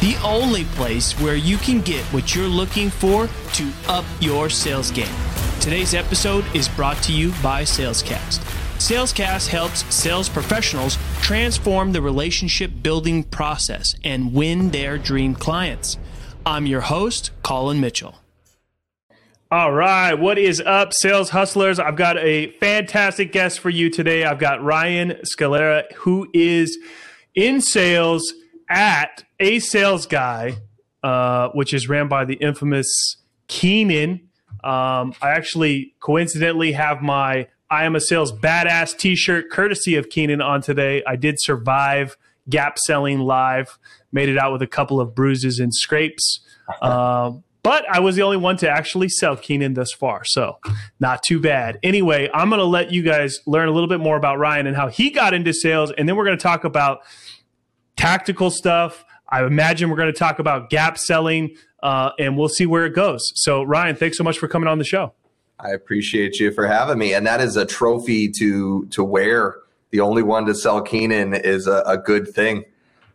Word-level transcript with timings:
The 0.00 0.16
only 0.22 0.64
place 0.64 1.18
where 1.20 1.36
you 1.36 1.56
can 1.56 1.80
get 1.80 2.04
what 2.12 2.34
you're 2.34 2.46
looking 2.46 2.90
for 2.90 3.28
to 3.54 3.72
up 3.88 4.04
your 4.20 4.50
sales 4.50 4.90
game. 4.90 5.14
Today's 5.58 5.94
episode 5.94 6.44
is 6.54 6.68
brought 6.68 7.02
to 7.04 7.12
you 7.14 7.32
by 7.42 7.62
Salescast. 7.62 8.40
Salescast 8.76 9.48
helps 9.48 9.92
sales 9.92 10.28
professionals 10.28 10.98
transform 11.22 11.92
the 11.92 12.02
relationship 12.02 12.70
building 12.82 13.24
process 13.24 13.96
and 14.04 14.34
win 14.34 14.70
their 14.70 14.98
dream 14.98 15.34
clients. 15.34 15.96
I'm 16.44 16.66
your 16.66 16.82
host, 16.82 17.30
Colin 17.42 17.80
Mitchell. 17.80 18.16
All 19.50 19.72
right, 19.72 20.12
what 20.12 20.36
is 20.36 20.60
up, 20.60 20.92
sales 20.92 21.30
hustlers? 21.30 21.78
I've 21.78 21.96
got 21.96 22.18
a 22.18 22.50
fantastic 22.58 23.32
guest 23.32 23.60
for 23.60 23.70
you 23.70 23.88
today. 23.88 24.24
I've 24.24 24.38
got 24.38 24.62
Ryan 24.62 25.14
Scalera, 25.22 25.90
who 25.94 26.28
is 26.34 26.76
in 27.34 27.62
sales 27.62 28.34
at 28.68 29.24
A 29.40 29.58
Sales 29.58 30.06
Guy, 30.06 30.56
uh, 31.02 31.48
which 31.50 31.72
is 31.74 31.88
ran 31.88 32.08
by 32.08 32.24
the 32.24 32.34
infamous 32.34 33.16
Keenan. 33.48 34.28
Um, 34.64 35.14
I 35.22 35.30
actually 35.30 35.94
coincidentally 36.00 36.72
have 36.72 37.02
my 37.02 37.48
I 37.68 37.84
am 37.84 37.96
a 37.96 38.00
sales 38.00 38.32
badass 38.32 38.96
t-shirt 38.96 39.50
courtesy 39.50 39.96
of 39.96 40.08
Keenan 40.08 40.40
on 40.40 40.62
today. 40.62 41.02
I 41.06 41.16
did 41.16 41.36
survive 41.38 42.16
gap 42.48 42.78
selling 42.78 43.18
live, 43.20 43.78
made 44.12 44.28
it 44.28 44.38
out 44.38 44.52
with 44.52 44.62
a 44.62 44.68
couple 44.68 45.00
of 45.00 45.14
bruises 45.14 45.58
and 45.58 45.74
scrapes. 45.74 46.40
Um, 46.80 47.42
but 47.64 47.84
I 47.90 47.98
was 47.98 48.14
the 48.14 48.22
only 48.22 48.36
one 48.36 48.56
to 48.58 48.68
actually 48.68 49.08
sell 49.08 49.36
Keenan 49.36 49.74
thus 49.74 49.92
far, 49.92 50.22
so 50.24 50.58
not 51.00 51.24
too 51.24 51.40
bad. 51.40 51.80
Anyway, 51.82 52.30
I'm 52.32 52.48
going 52.48 52.60
to 52.60 52.64
let 52.64 52.92
you 52.92 53.02
guys 53.02 53.40
learn 53.46 53.68
a 53.68 53.72
little 53.72 53.88
bit 53.88 53.98
more 53.98 54.16
about 54.16 54.38
Ryan 54.38 54.68
and 54.68 54.76
how 54.76 54.86
he 54.86 55.10
got 55.10 55.34
into 55.34 55.52
sales, 55.52 55.90
and 55.90 56.08
then 56.08 56.14
we're 56.14 56.24
going 56.24 56.38
to 56.38 56.42
talk 56.42 56.62
about 56.62 57.00
tactical 57.96 58.50
stuff. 58.50 59.04
I 59.28 59.44
imagine 59.44 59.90
we're 59.90 59.96
going 59.96 60.12
to 60.12 60.18
talk 60.18 60.38
about 60.38 60.70
gap 60.70 60.98
selling, 60.98 61.56
uh, 61.82 62.10
and 62.18 62.36
we'll 62.36 62.48
see 62.48 62.66
where 62.66 62.86
it 62.86 62.94
goes. 62.94 63.32
So, 63.34 63.62
Ryan, 63.62 63.96
thanks 63.96 64.16
so 64.16 64.24
much 64.24 64.38
for 64.38 64.48
coming 64.48 64.68
on 64.68 64.78
the 64.78 64.84
show. 64.84 65.12
I 65.58 65.70
appreciate 65.70 66.38
you 66.38 66.52
for 66.52 66.66
having 66.66 66.98
me, 66.98 67.14
and 67.14 67.26
that 67.26 67.40
is 67.40 67.56
a 67.56 67.64
trophy 67.64 68.30
to 68.32 68.86
to 68.86 69.02
wear. 69.02 69.56
The 69.90 70.00
only 70.00 70.22
one 70.22 70.44
to 70.46 70.54
sell 70.54 70.82
Keenan 70.82 71.32
is 71.32 71.66
a, 71.66 71.82
a 71.86 71.96
good 71.96 72.28
thing. 72.28 72.64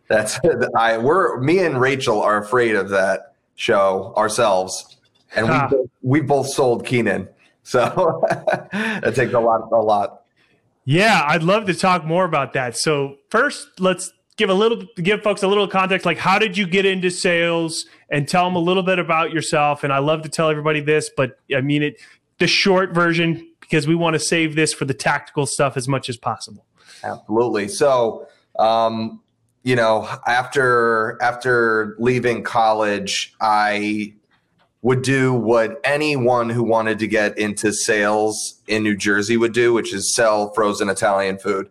That's 0.08 0.40
I. 0.76 0.98
We're 0.98 1.40
me 1.40 1.60
and 1.60 1.80
Rachel 1.80 2.20
are 2.20 2.38
afraid 2.38 2.74
of 2.74 2.88
that 2.90 3.34
show 3.54 4.12
ourselves, 4.16 4.96
and 5.36 5.46
huh. 5.46 5.68
we 5.70 6.18
we 6.18 6.20
both 6.20 6.48
sold 6.48 6.84
Keenan, 6.84 7.28
so 7.62 8.24
that 8.72 9.14
takes 9.14 9.32
a 9.32 9.40
lot 9.40 9.68
a 9.72 9.76
lot. 9.76 10.22
Yeah, 10.84 11.22
I'd 11.24 11.44
love 11.44 11.66
to 11.66 11.74
talk 11.74 12.04
more 12.04 12.24
about 12.24 12.54
that. 12.54 12.76
So 12.76 13.18
first, 13.30 13.68
let's 13.78 14.12
give 14.36 14.50
a 14.50 14.54
little 14.54 14.82
give 14.96 15.22
folks 15.22 15.42
a 15.42 15.48
little 15.48 15.68
context 15.68 16.06
like 16.06 16.18
how 16.18 16.38
did 16.38 16.56
you 16.56 16.66
get 16.66 16.84
into 16.84 17.10
sales? 17.10 17.86
And 18.10 18.28
tell 18.28 18.44
them 18.44 18.56
a 18.56 18.60
little 18.60 18.82
bit 18.82 18.98
about 18.98 19.32
yourself. 19.32 19.84
And 19.84 19.92
i 19.92 19.98
love 19.98 20.22
to 20.22 20.28
tell 20.28 20.50
everybody 20.50 20.80
this 20.80 21.10
but 21.16 21.38
i 21.56 21.60
mean 21.60 21.82
it 21.82 22.00
the 22.38 22.46
short 22.46 22.94
version 22.94 23.48
because 23.60 23.86
we 23.86 23.94
want 23.94 24.14
to 24.14 24.20
save 24.20 24.54
this 24.54 24.72
for 24.72 24.84
the 24.84 24.94
tactical 24.94 25.46
stuff 25.46 25.76
as 25.76 25.88
much 25.88 26.08
as 26.08 26.16
possible. 26.16 26.66
Absolutely. 27.04 27.68
So 27.68 28.26
um, 28.58 29.20
you 29.62 29.76
know, 29.76 30.08
after 30.26 31.18
after 31.22 31.96
leaving 31.98 32.42
college, 32.42 33.34
I 33.40 34.14
would 34.82 35.02
do 35.02 35.32
what 35.32 35.80
anyone 35.84 36.50
who 36.50 36.64
wanted 36.64 36.98
to 36.98 37.06
get 37.06 37.38
into 37.38 37.72
sales 37.72 38.60
in 38.66 38.82
New 38.82 38.96
Jersey 38.96 39.36
would 39.36 39.52
do, 39.52 39.72
which 39.72 39.94
is 39.94 40.12
sell 40.14 40.52
frozen 40.52 40.88
Italian 40.88 41.38
food. 41.38 41.68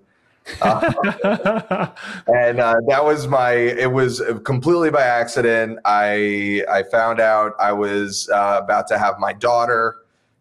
Uh, 0.61 0.93
and 2.27 2.59
uh, 2.59 2.75
that 2.87 3.03
was 3.03 3.27
my. 3.27 3.51
It 3.51 3.91
was 3.91 4.21
completely 4.43 4.89
by 4.89 5.03
accident. 5.03 5.79
I 5.85 6.63
I 6.69 6.83
found 6.83 7.19
out 7.19 7.53
I 7.59 7.73
was 7.73 8.29
uh, 8.33 8.59
about 8.63 8.87
to 8.87 8.97
have 8.97 9.19
my 9.19 9.33
daughter. 9.33 9.97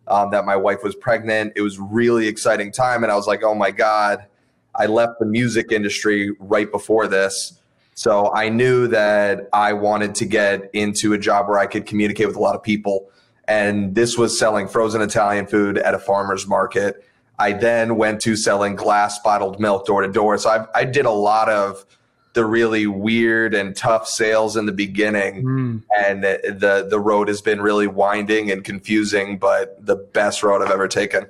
Um, 0.08 0.32
that 0.32 0.44
my 0.44 0.56
wife 0.56 0.82
was 0.82 0.96
pregnant. 0.96 1.52
It 1.54 1.62
was 1.62 1.78
really 1.78 2.26
exciting 2.26 2.72
time, 2.72 3.04
and 3.04 3.12
I 3.12 3.16
was 3.16 3.28
like, 3.28 3.44
"Oh 3.44 3.54
my 3.54 3.70
god!" 3.70 4.26
I 4.74 4.86
left 4.86 5.18
the 5.20 5.26
music 5.26 5.72
industry 5.72 6.30
right 6.38 6.70
before 6.70 7.06
this. 7.06 7.60
So 7.94 8.32
I 8.32 8.48
knew 8.48 8.88
that 8.88 9.48
I 9.52 9.72
wanted 9.74 10.14
to 10.16 10.24
get 10.24 10.70
into 10.72 11.12
a 11.12 11.18
job 11.18 11.48
where 11.48 11.58
I 11.58 11.66
could 11.66 11.86
communicate 11.86 12.26
with 12.26 12.36
a 12.36 12.40
lot 12.40 12.54
of 12.54 12.62
people. 12.62 13.10
And 13.46 13.94
this 13.94 14.16
was 14.16 14.38
selling 14.38 14.68
frozen 14.68 15.02
Italian 15.02 15.46
food 15.46 15.76
at 15.76 15.92
a 15.92 15.98
farmer's 15.98 16.46
market. 16.46 17.04
I 17.40 17.54
then 17.54 17.96
went 17.96 18.20
to 18.22 18.36
selling 18.36 18.76
glass 18.76 19.18
bottled 19.18 19.58
milk 19.58 19.86
door 19.86 20.02
to 20.02 20.12
door. 20.12 20.36
So 20.36 20.50
I, 20.50 20.66
I 20.80 20.84
did 20.84 21.06
a 21.06 21.10
lot 21.10 21.48
of 21.48 21.86
the 22.34 22.44
really 22.44 22.86
weird 22.86 23.54
and 23.54 23.74
tough 23.74 24.06
sales 24.06 24.56
in 24.56 24.66
the 24.66 24.72
beginning. 24.72 25.42
Mm. 25.42 25.82
And 25.98 26.22
the, 26.22 26.86
the 26.88 27.00
road 27.00 27.28
has 27.28 27.40
been 27.40 27.62
really 27.62 27.86
winding 27.86 28.50
and 28.50 28.62
confusing, 28.62 29.38
but 29.38 29.84
the 29.84 29.96
best 29.96 30.42
road 30.42 30.62
I've 30.62 30.70
ever 30.70 30.86
taken. 30.86 31.26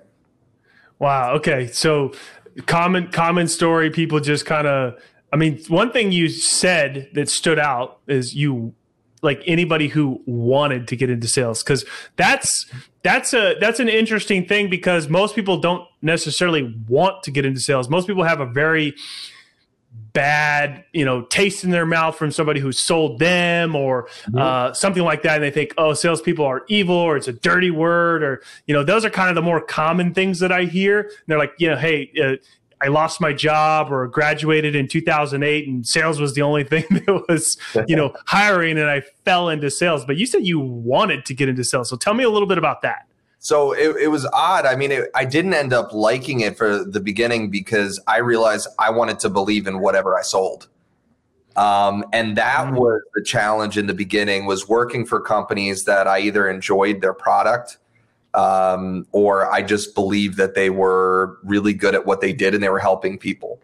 Wow. 0.98 1.34
Okay. 1.34 1.68
So 1.68 2.12
common 2.66 3.10
common 3.12 3.46
story. 3.46 3.88
People 3.90 4.18
just 4.20 4.44
kind 4.44 4.66
of. 4.66 5.00
I 5.32 5.36
mean, 5.36 5.62
one 5.68 5.92
thing 5.92 6.10
you 6.10 6.28
said 6.28 7.08
that 7.14 7.28
stood 7.30 7.60
out 7.60 8.00
is 8.08 8.34
you 8.34 8.74
like 9.22 9.42
anybody 9.46 9.86
who 9.86 10.20
wanted 10.26 10.88
to 10.88 10.96
get 10.96 11.08
into 11.08 11.28
sales 11.28 11.62
because 11.62 11.84
that's 12.16 12.66
that's 13.04 13.32
a 13.32 13.54
that's 13.60 13.78
an 13.78 13.88
interesting 13.88 14.44
thing 14.44 14.68
because 14.68 15.08
most 15.08 15.34
people 15.34 15.58
don't 15.58 15.86
necessarily 16.02 16.74
want 16.88 17.22
to 17.24 17.30
get 17.30 17.44
into 17.44 17.60
sales. 17.60 17.88
Most 17.88 18.06
people 18.06 18.24
have 18.24 18.40
a 18.40 18.46
very 18.46 18.94
bad, 20.12 20.84
you 20.92 21.04
know, 21.04 21.22
taste 21.22 21.64
in 21.64 21.70
their 21.70 21.86
mouth 21.86 22.16
from 22.16 22.30
somebody 22.30 22.60
who 22.60 22.72
sold 22.72 23.18
them 23.18 23.74
or 23.74 24.06
mm-hmm. 24.24 24.38
uh, 24.38 24.72
something 24.72 25.02
like 25.02 25.22
that, 25.22 25.36
and 25.36 25.44
they 25.44 25.50
think, 25.50 25.74
oh, 25.78 25.94
salespeople 25.94 26.44
are 26.44 26.62
evil 26.68 26.94
or 26.94 27.16
it's 27.16 27.28
a 27.28 27.32
dirty 27.32 27.70
word, 27.70 28.22
or 28.22 28.42
you 28.66 28.74
know, 28.74 28.84
those 28.84 29.04
are 29.04 29.10
kind 29.10 29.28
of 29.28 29.34
the 29.34 29.42
more 29.42 29.60
common 29.60 30.14
things 30.14 30.38
that 30.40 30.52
I 30.52 30.64
hear. 30.64 31.00
And 31.00 31.10
they're 31.26 31.38
like, 31.38 31.52
you 31.58 31.68
know, 31.68 31.76
hey, 31.76 32.10
uh, 32.22 32.36
I 32.82 32.88
lost 32.88 33.20
my 33.20 33.32
job 33.32 33.92
or 33.92 34.06
graduated 34.08 34.74
in 34.74 34.88
2008 34.88 35.68
and 35.68 35.86
sales 35.86 36.18
was 36.18 36.34
the 36.34 36.42
only 36.42 36.64
thing 36.64 36.84
that 36.90 37.24
was, 37.28 37.58
you 37.86 37.96
know, 37.96 38.14
hiring 38.26 38.78
and 38.78 38.88
I 38.88 39.02
fell 39.24 39.48
into 39.48 39.70
sales. 39.70 40.04
But 40.04 40.16
you 40.16 40.26
said 40.26 40.46
you 40.46 40.60
wanted 40.60 41.26
to 41.26 41.34
get 41.34 41.48
into 41.48 41.64
sales. 41.64 41.90
So 41.90 41.96
tell 41.96 42.14
me 42.14 42.24
a 42.24 42.30
little 42.30 42.48
bit 42.48 42.58
about 42.58 42.82
that. 42.82 43.06
So 43.42 43.72
it, 43.72 43.96
it 43.96 44.08
was 44.08 44.26
odd. 44.34 44.66
I 44.66 44.76
mean, 44.76 44.92
it, 44.92 45.10
I 45.14 45.24
didn't 45.24 45.54
end 45.54 45.72
up 45.72 45.92
liking 45.94 46.40
it 46.40 46.58
for 46.58 46.84
the 46.84 47.00
beginning 47.00 47.50
because 47.50 47.98
I 48.06 48.18
realized 48.18 48.68
I 48.78 48.90
wanted 48.90 49.18
to 49.20 49.30
believe 49.30 49.66
in 49.66 49.80
whatever 49.80 50.16
I 50.16 50.22
sold. 50.22 50.68
Um, 51.56 52.04
and 52.12 52.36
that 52.36 52.66
mm-hmm. 52.66 52.76
was 52.76 53.02
the 53.14 53.24
challenge 53.24 53.78
in 53.78 53.86
the 53.86 53.94
beginning 53.94 54.44
was 54.44 54.68
working 54.68 55.06
for 55.06 55.20
companies 55.20 55.84
that 55.84 56.06
I 56.06 56.20
either 56.20 56.48
enjoyed 56.48 57.00
their 57.00 57.14
product 57.14 57.78
um, 58.34 59.06
or 59.12 59.50
I 59.50 59.62
just 59.62 59.94
believed 59.94 60.36
that 60.36 60.54
they 60.54 60.70
were 60.70 61.38
really 61.42 61.72
good 61.72 61.94
at 61.94 62.06
what 62.06 62.20
they 62.20 62.32
did 62.32 62.54
and 62.54 62.62
they 62.62 62.68
were 62.68 62.78
helping 62.78 63.18
people. 63.18 63.58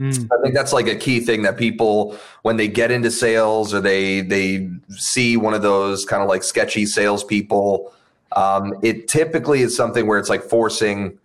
Mm. 0.00 0.28
I 0.32 0.42
think 0.42 0.54
that's 0.54 0.72
like 0.72 0.86
a 0.86 0.94
key 0.94 1.20
thing 1.20 1.42
that 1.42 1.56
people, 1.56 2.16
when 2.42 2.56
they 2.56 2.68
get 2.68 2.90
into 2.90 3.10
sales 3.10 3.72
or 3.72 3.80
they 3.80 4.20
they 4.20 4.70
see 4.90 5.36
one 5.36 5.54
of 5.54 5.62
those 5.62 6.04
kind 6.04 6.22
of 6.22 6.28
like 6.28 6.42
sketchy 6.42 6.84
salespeople, 6.84 7.92
um, 8.32 8.74
it 8.82 9.08
typically 9.08 9.60
is 9.60 9.76
something 9.76 10.06
where 10.06 10.18
it's 10.18 10.28
like 10.28 10.42
forcing 10.42 11.18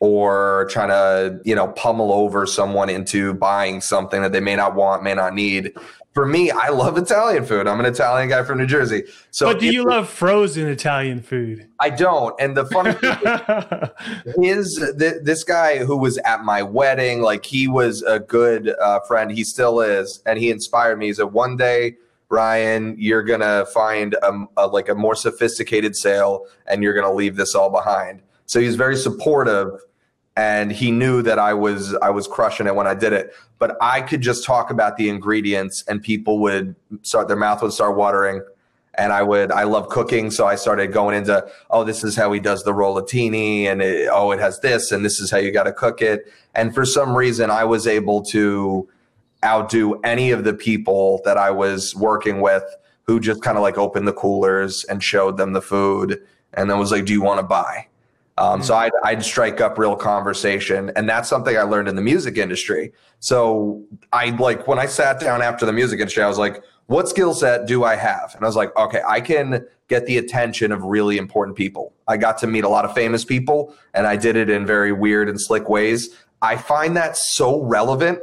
or 0.00 0.66
trying 0.70 0.88
to 0.88 1.40
you 1.44 1.54
know 1.54 1.68
pummel 1.68 2.12
over 2.12 2.46
someone 2.46 2.88
into 2.90 3.34
buying 3.34 3.80
something 3.80 4.22
that 4.22 4.32
they 4.32 4.40
may 4.40 4.56
not 4.56 4.74
want, 4.74 5.02
may 5.02 5.14
not 5.14 5.34
need. 5.34 5.72
for 6.12 6.26
me, 6.26 6.50
I 6.50 6.70
love 6.70 6.98
Italian 6.98 7.44
food. 7.44 7.68
I'm 7.68 7.78
an 7.78 7.86
Italian 7.86 8.28
guy 8.28 8.42
from 8.42 8.58
New 8.58 8.66
Jersey. 8.66 9.04
So, 9.30 9.46
but 9.46 9.60
do 9.60 9.66
you 9.66 9.84
love 9.84 10.08
frozen 10.08 10.66
Italian 10.66 11.20
food? 11.22 11.68
I 11.78 11.90
don't. 11.90 12.34
And 12.40 12.56
the 12.56 12.66
funny 12.66 12.92
thing 12.94 14.42
is, 14.42 14.82
th- 14.98 15.22
this 15.22 15.44
guy 15.44 15.78
who 15.78 15.96
was 15.96 16.18
at 16.18 16.44
my 16.44 16.62
wedding, 16.62 17.20
like 17.20 17.44
he 17.44 17.68
was 17.68 18.02
a 18.02 18.18
good 18.18 18.74
uh, 18.80 19.00
friend. 19.00 19.30
He 19.30 19.44
still 19.44 19.80
is, 19.80 20.20
and 20.26 20.38
he 20.38 20.50
inspired 20.50 20.98
me. 20.98 21.06
He 21.06 21.12
said, 21.12 21.32
"One 21.32 21.56
day, 21.56 21.96
Ryan, 22.30 22.94
you're 22.98 23.22
gonna 23.22 23.66
find 23.66 24.14
a, 24.22 24.46
a 24.56 24.66
like 24.66 24.88
a 24.88 24.94
more 24.94 25.14
sophisticated 25.14 25.96
sale, 25.96 26.46
and 26.66 26.82
you're 26.82 26.94
gonna 26.94 27.12
leave 27.12 27.36
this 27.36 27.54
all 27.54 27.70
behind." 27.70 28.22
So 28.46 28.60
he's 28.60 28.76
very 28.76 28.96
supportive 28.96 29.80
and 30.36 30.72
he 30.72 30.90
knew 30.90 31.22
that 31.22 31.38
I 31.38 31.54
was 31.54 31.94
I 31.96 32.10
was 32.10 32.26
crushing 32.26 32.66
it 32.66 32.74
when 32.74 32.86
I 32.86 32.94
did 32.94 33.12
it. 33.12 33.34
But 33.58 33.76
I 33.80 34.00
could 34.00 34.20
just 34.20 34.44
talk 34.44 34.70
about 34.70 34.96
the 34.96 35.08
ingredients, 35.08 35.84
and 35.86 36.02
people 36.02 36.38
would 36.40 36.74
start 37.02 37.28
their 37.28 37.36
mouth 37.36 37.62
would 37.62 37.72
start 37.72 37.96
watering. 37.96 38.42
And 38.94 39.12
I 39.12 39.22
would 39.22 39.52
I 39.52 39.64
love 39.64 39.88
cooking, 39.88 40.30
so 40.30 40.46
I 40.46 40.54
started 40.54 40.92
going 40.92 41.16
into 41.16 41.46
oh 41.70 41.84
this 41.84 42.02
is 42.04 42.16
how 42.16 42.32
he 42.32 42.40
does 42.40 42.64
the 42.64 42.72
rollatini, 42.72 43.64
and 43.64 43.82
it, 43.82 44.08
oh 44.10 44.30
it 44.30 44.40
has 44.40 44.60
this, 44.60 44.92
and 44.92 45.04
this 45.04 45.20
is 45.20 45.30
how 45.30 45.38
you 45.38 45.52
got 45.52 45.64
to 45.64 45.72
cook 45.72 46.00
it. 46.00 46.32
And 46.54 46.74
for 46.74 46.84
some 46.84 47.14
reason, 47.16 47.50
I 47.50 47.64
was 47.64 47.86
able 47.86 48.22
to 48.26 48.88
outdo 49.44 50.00
any 50.04 50.30
of 50.30 50.44
the 50.44 50.54
people 50.54 51.20
that 51.24 51.36
I 51.36 51.50
was 51.50 51.94
working 51.94 52.40
with 52.40 52.64
who 53.10 53.18
just 53.18 53.42
kind 53.42 53.56
of 53.56 53.62
like 53.62 53.76
opened 53.78 54.06
the 54.06 54.12
coolers 54.12 54.84
and 54.84 55.02
showed 55.02 55.36
them 55.36 55.52
the 55.52 55.62
food, 55.62 56.22
and 56.54 56.70
then 56.70 56.78
was 56.78 56.92
like, 56.92 57.04
"Do 57.04 57.12
you 57.12 57.22
want 57.22 57.40
to 57.40 57.46
buy?" 57.46 57.86
Um, 58.38 58.62
so 58.62 58.74
I'd, 58.74 58.92
I'd 59.04 59.22
strike 59.22 59.60
up 59.60 59.78
real 59.78 59.96
conversation, 59.96 60.90
and 60.96 61.08
that's 61.08 61.28
something 61.28 61.58
I 61.58 61.62
learned 61.62 61.88
in 61.88 61.96
the 61.96 62.02
music 62.02 62.38
industry. 62.38 62.92
So 63.18 63.82
I 64.12 64.30
like 64.30 64.66
when 64.66 64.78
I 64.78 64.86
sat 64.86 65.20
down 65.20 65.42
after 65.42 65.66
the 65.66 65.72
music 65.72 66.00
industry, 66.00 66.22
I 66.22 66.28
was 66.28 66.38
like, 66.38 66.62
"What 66.86 67.08
skill 67.08 67.34
set 67.34 67.66
do 67.66 67.84
I 67.84 67.96
have?" 67.96 68.34
And 68.34 68.44
I 68.44 68.46
was 68.46 68.56
like, 68.56 68.74
"Okay, 68.76 69.02
I 69.06 69.20
can 69.20 69.66
get 69.88 70.06
the 70.06 70.16
attention 70.18 70.70
of 70.72 70.82
really 70.84 71.18
important 71.18 71.56
people." 71.56 71.92
I 72.06 72.16
got 72.16 72.38
to 72.38 72.46
meet 72.46 72.64
a 72.64 72.68
lot 72.68 72.84
of 72.84 72.94
famous 72.94 73.24
people, 73.24 73.74
and 73.92 74.06
I 74.06 74.16
did 74.16 74.36
it 74.36 74.48
in 74.48 74.64
very 74.64 74.92
weird 74.92 75.28
and 75.28 75.40
slick 75.40 75.68
ways. 75.68 76.10
I 76.42 76.56
find 76.56 76.96
that 76.96 77.16
so 77.16 77.62
relevant 77.62 78.20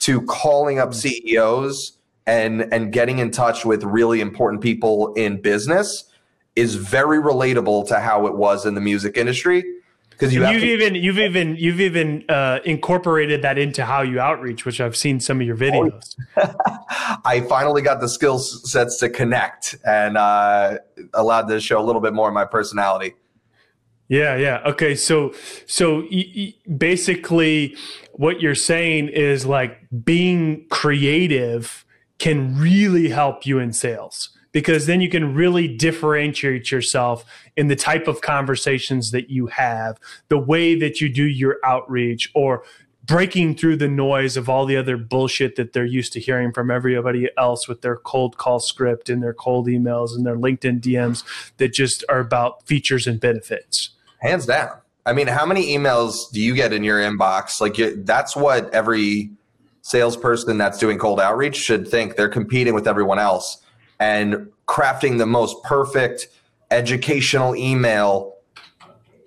to 0.00 0.22
calling 0.22 0.78
up 0.78 0.94
CEOs 0.94 1.98
and 2.26 2.72
and 2.72 2.92
getting 2.92 3.18
in 3.18 3.30
touch 3.30 3.64
with 3.64 3.82
really 3.84 4.20
important 4.20 4.62
people 4.62 5.12
in 5.14 5.40
business 5.40 6.04
is 6.56 6.74
very 6.74 7.18
relatable 7.18 7.86
to 7.88 8.00
how 8.00 8.26
it 8.26 8.36
was 8.36 8.66
in 8.66 8.74
the 8.74 8.80
music 8.80 9.16
industry 9.16 9.64
because 10.18 10.34
you 10.34 10.42
have 10.42 10.56
even 10.56 10.96
you've 10.96 11.18
even 11.18 11.54
you've 11.56 11.80
even 11.80 12.24
uh, 12.28 12.58
incorporated 12.64 13.42
that 13.42 13.56
into 13.56 13.84
how 13.84 14.02
you 14.02 14.18
outreach, 14.18 14.64
which 14.64 14.80
I've 14.80 14.96
seen 14.96 15.20
some 15.20 15.40
of 15.40 15.46
your 15.46 15.56
videos. 15.56 16.16
I 17.24 17.44
finally 17.48 17.82
got 17.82 18.00
the 18.00 18.08
skill 18.08 18.40
sets 18.40 18.98
to 18.98 19.08
connect 19.08 19.76
and 19.86 20.16
uh, 20.16 20.78
allowed 21.14 21.46
to 21.48 21.60
show 21.60 21.80
a 21.80 21.84
little 21.84 22.00
bit 22.00 22.14
more 22.14 22.28
of 22.28 22.34
my 22.34 22.44
personality. 22.44 23.14
Yeah, 24.08 24.36
yeah. 24.36 24.62
Okay, 24.64 24.94
so 24.94 25.34
so 25.66 26.00
y- 26.10 26.32
y- 26.34 26.54
basically, 26.76 27.76
what 28.12 28.40
you're 28.40 28.54
saying 28.54 29.08
is 29.08 29.44
like 29.44 29.78
being 30.04 30.66
creative 30.70 31.84
can 32.18 32.58
really 32.58 33.10
help 33.10 33.46
you 33.46 33.58
in 33.58 33.72
sales 33.72 34.30
because 34.52 34.86
then 34.86 35.00
you 35.00 35.10
can 35.10 35.34
really 35.34 35.68
differentiate 35.68 36.72
yourself 36.72 37.24
in 37.56 37.68
the 37.68 37.76
type 37.76 38.08
of 38.08 38.22
conversations 38.22 39.10
that 39.10 39.30
you 39.30 39.46
have, 39.48 39.98
the 40.28 40.38
way 40.38 40.74
that 40.74 41.00
you 41.00 41.08
do 41.08 41.24
your 41.24 41.58
outreach, 41.62 42.30
or 42.34 42.64
breaking 43.04 43.56
through 43.56 43.76
the 43.76 43.88
noise 43.88 44.36
of 44.36 44.48
all 44.48 44.66
the 44.66 44.76
other 44.76 44.96
bullshit 44.96 45.56
that 45.56 45.72
they're 45.72 45.84
used 45.84 46.12
to 46.12 46.20
hearing 46.20 46.52
from 46.52 46.70
everybody 46.70 47.28
else 47.38 47.68
with 47.68 47.82
their 47.82 47.96
cold 47.96 48.36
call 48.36 48.58
script 48.58 49.08
and 49.08 49.22
their 49.22 49.32
cold 49.32 49.66
emails 49.66 50.10
and 50.14 50.26
their 50.26 50.36
LinkedIn 50.36 50.80
DMs 50.80 51.24
that 51.58 51.72
just 51.72 52.04
are 52.08 52.20
about 52.20 52.66
features 52.66 53.06
and 53.06 53.20
benefits. 53.20 53.90
Hands 54.18 54.44
down. 54.44 54.70
I 55.06 55.12
mean, 55.12 55.26
how 55.26 55.46
many 55.46 55.74
emails 55.76 56.30
do 56.32 56.40
you 56.40 56.54
get 56.54 56.72
in 56.72 56.84
your 56.84 57.00
inbox? 57.00 57.60
Like, 57.60 57.76
that's 58.04 58.36
what 58.36 58.72
every 58.74 59.30
salesperson 59.82 60.58
that's 60.58 60.78
doing 60.78 60.98
cold 60.98 61.20
outreach 61.20 61.56
should 61.56 61.88
think. 61.88 62.16
They're 62.16 62.28
competing 62.28 62.74
with 62.74 62.86
everyone 62.86 63.18
else 63.18 63.62
and 64.00 64.48
crafting 64.66 65.18
the 65.18 65.26
most 65.26 65.62
perfect 65.62 66.28
educational 66.70 67.56
email 67.56 68.34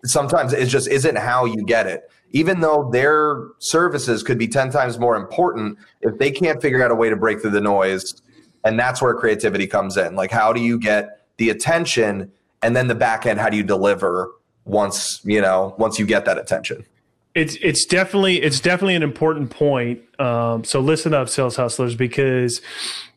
sometimes 0.04 0.54
it 0.54 0.68
just 0.68 0.88
isn't 0.88 1.18
how 1.18 1.46
you 1.46 1.64
get 1.66 1.88
it 1.88 2.10
even 2.32 2.62
though 2.62 2.90
their 2.92 3.48
services 3.60 4.24
could 4.24 4.38
be 4.38 4.48
10 4.48 4.72
times 4.72 4.98
more 4.98 5.16
important 5.16 5.78
if 6.02 6.18
they 6.18 6.32
can't 6.32 6.62
figure 6.62 6.84
out 6.84 6.92
a 6.92 6.96
way 6.96 7.10
to 7.10 7.16
break 7.16 7.42
through 7.42 7.52
the 7.52 7.62
noise 7.62 8.22
and 8.64 8.80
that's 8.80 9.02
where 9.02 9.14
creativity 9.14 9.66
comes 9.66 9.98
in 9.98 10.16
like 10.16 10.32
how 10.32 10.54
do 10.54 10.62
you 10.62 10.78
get 10.78 11.26
the 11.38 11.50
attention 11.50 12.32
and 12.62 12.76
then 12.76 12.88
the 12.88 12.96
back 12.96 13.26
end 13.26 13.40
how 13.40 13.50
do 13.50 13.58
you 13.58 13.64
deliver 13.64 14.30
once 14.66 15.22
you 15.24 15.42
know 15.42 15.76
once 15.78 15.98
you 16.00 16.06
get 16.06 16.26
that 16.26 16.38
attention 16.38 16.86
it's 17.34 17.56
it's 17.62 17.86
definitely 17.86 18.42
it's 18.42 18.60
definitely 18.60 18.96
an 18.96 19.04
important 19.04 19.50
point 19.50 20.02
um, 20.20 20.64
so 20.64 20.80
listen 20.80 21.14
up 21.14 21.30
sales 21.30 21.56
hustlers 21.56 21.96
because 21.96 22.62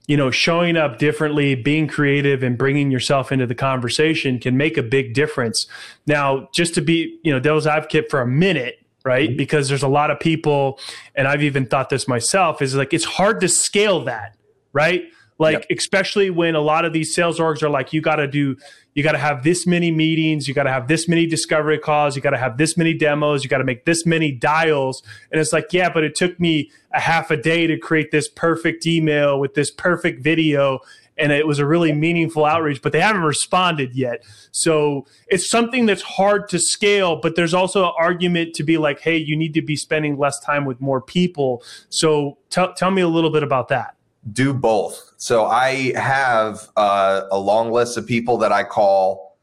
you 0.07 0.17
know, 0.17 0.31
showing 0.31 0.77
up 0.77 0.99
differently, 0.99 1.55
being 1.55 1.87
creative, 1.89 2.43
and 2.43 2.59
bringing 2.59 2.91
yourself 2.91 3.33
into 3.33 3.47
the 3.47 3.55
conversation 3.55 4.39
can 4.39 4.57
make 4.57 4.77
a 4.77 4.83
big 4.83 5.15
difference. 5.15 5.67
Now, 6.07 6.49
just 6.53 6.75
to 6.75 6.83
be, 6.83 7.19
you 7.25 7.33
know, 7.33 7.41
devil's 7.41 7.67
advocate 7.67 8.11
for 8.11 8.21
a 8.21 8.27
minute, 8.27 8.85
right? 9.05 9.31
Mm-hmm. 9.31 9.39
Because 9.39 9.69
there's 9.69 9.83
a 9.83 9.89
lot 9.89 10.11
of 10.11 10.21
people, 10.21 10.79
and 11.15 11.27
I've 11.27 11.43
even 11.43 11.65
thought 11.65 11.89
this 11.89 12.07
myself, 12.07 12.61
is 12.61 12.75
like 12.75 12.93
it's 12.93 13.05
hard 13.05 13.41
to 13.41 13.49
scale 13.49 14.05
that, 14.05 14.37
right? 14.75 15.05
Like, 15.39 15.67
yep. 15.71 15.79
especially 15.79 16.31
when 16.31 16.55
a 16.55 16.61
lot 16.61 16.85
of 16.85 16.93
these 16.93 17.15
sales 17.15 17.41
orgs 17.41 17.63
are 17.63 17.71
like, 17.71 17.93
you 17.93 18.01
got 18.01 18.17
to 18.17 18.29
do, 18.29 18.57
you 18.95 19.03
got 19.03 19.13
to 19.13 19.19
have 19.19 19.43
this 19.43 19.67
many 19.67 19.91
meetings, 19.91 20.47
you 20.47 20.55
got 20.55 20.63
to 20.63 20.71
have 20.71 20.87
this 20.87 21.09
many 21.09 21.27
discovery 21.27 21.79
calls, 21.79 22.15
you 22.15 22.23
got 22.23 22.31
to 22.31 22.39
have 22.39 22.57
this 22.57 22.77
many 22.77 22.95
demos, 22.95 23.43
you 23.43 23.51
got 23.51 23.59
to 23.59 23.65
make 23.65 23.85
this 23.85 24.07
many 24.07 24.31
dials. 24.31 25.03
And 25.31 25.41
it's 25.41 25.53
like, 25.53 25.73
yeah, 25.73 25.91
but 25.91 26.05
it 26.05 26.15
took 26.15 26.39
me 26.39 26.71
a 26.93 27.01
half 27.01 27.31
a 27.31 27.37
day 27.37 27.67
to 27.67 27.77
create 27.77 28.13
this 28.13 28.29
perfect 28.29 28.87
email 28.87 29.39
with 29.39 29.55
this 29.55 29.71
perfect 29.71 30.23
video. 30.23 30.79
And 31.17 31.31
it 31.31 31.47
was 31.47 31.61
a 31.61 31.67
really 31.67 31.93
meaningful 31.93 32.45
outreach, 32.45 32.83
but 32.83 32.93
they 32.93 33.01
haven't 33.01 33.23
responded 33.23 33.95
yet. 33.95 34.25
So 34.51 35.07
it's 35.29 35.49
something 35.49 35.87
that's 35.87 36.03
hard 36.03 36.49
to 36.49 36.59
scale, 36.59 37.17
but 37.17 37.37
there's 37.37 37.55
also 37.55 37.85
an 37.85 37.93
argument 37.99 38.55
to 38.55 38.65
be 38.65 38.79
like, 38.79 39.01
hey, 39.01 39.17
you 39.17 39.37
need 39.37 39.55
to 39.55 39.63
be 39.63 39.77
spending 39.77 40.19
less 40.19 40.41
time 40.41 40.65
with 40.65 40.81
more 40.81 41.01
people. 41.01 41.63
So 41.89 42.39
t- 42.51 42.67
tell 42.77 42.91
me 42.91 43.03
a 43.03 43.09
little 43.09 43.31
bit 43.31 43.45
about 43.45 43.69
that 43.69 43.95
do 44.33 44.55
both. 44.55 45.13
So 45.17 45.47
I 45.47 45.93
have 45.97 46.69
uh, 46.77 47.23
a 47.31 47.39
long 47.39 47.71
list 47.71 47.97
of 47.97 48.07
people 48.07 48.39
that 48.39 48.53
I 48.53 48.65
call 48.65 49.37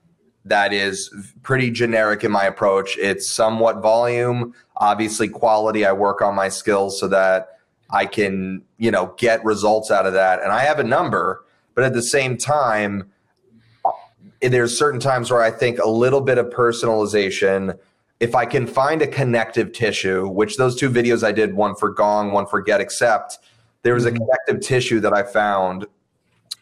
that 0.46 0.74
is 0.74 1.14
pretty 1.44 1.70
generic 1.70 2.24
in 2.24 2.32
my 2.32 2.46
approach. 2.46 2.98
It's 2.98 3.32
somewhat 3.32 3.82
volume, 3.82 4.56
obviously 4.78 5.28
quality. 5.28 5.86
I 5.86 5.92
work 5.92 6.22
on 6.22 6.36
my 6.36 6.50
skills 6.50 7.00
so 7.00 7.08
that 7.10 7.60
I 7.92 8.06
can, 8.06 8.64
you 8.78 8.90
know, 8.90 9.14
get 9.18 9.44
results 9.46 9.92
out 9.92 10.06
of 10.08 10.14
that. 10.14 10.42
And 10.42 10.52
I 10.52 10.62
have 10.62 10.80
a 10.80 10.84
number, 10.84 11.44
but 11.76 11.84
at 11.84 11.94
the 11.94 12.02
same 12.02 12.38
time, 12.38 13.12
there's 14.42 14.78
certain 14.78 15.00
times 15.00 15.30
where 15.30 15.44
I 15.44 15.52
think 15.52 15.78
a 15.78 15.90
little 15.90 16.22
bit 16.22 16.40
of 16.40 16.48
personalization. 16.48 17.78
If 18.20 18.34
I 18.34 18.46
can 18.46 18.66
find 18.66 19.02
a 19.04 19.08
connective 19.08 19.72
tissue, 19.72 20.28
which 20.28 20.58
those 20.58 20.76
two 20.76 20.90
videos 20.90 21.24
I 21.24 21.32
did, 21.32 21.54
one 21.54 21.76
for 21.76 21.92
Gong, 21.92 22.32
one 22.32 22.48
for 22.48 22.64
GetAccept, 22.64 23.38
there 23.84 23.94
was 23.94 24.06
a 24.06 24.12
mm-hmm. 24.12 24.24
connective 24.24 24.62
tissue 24.62 25.00
that 25.00 25.14
I 25.14 25.24
found 25.24 25.86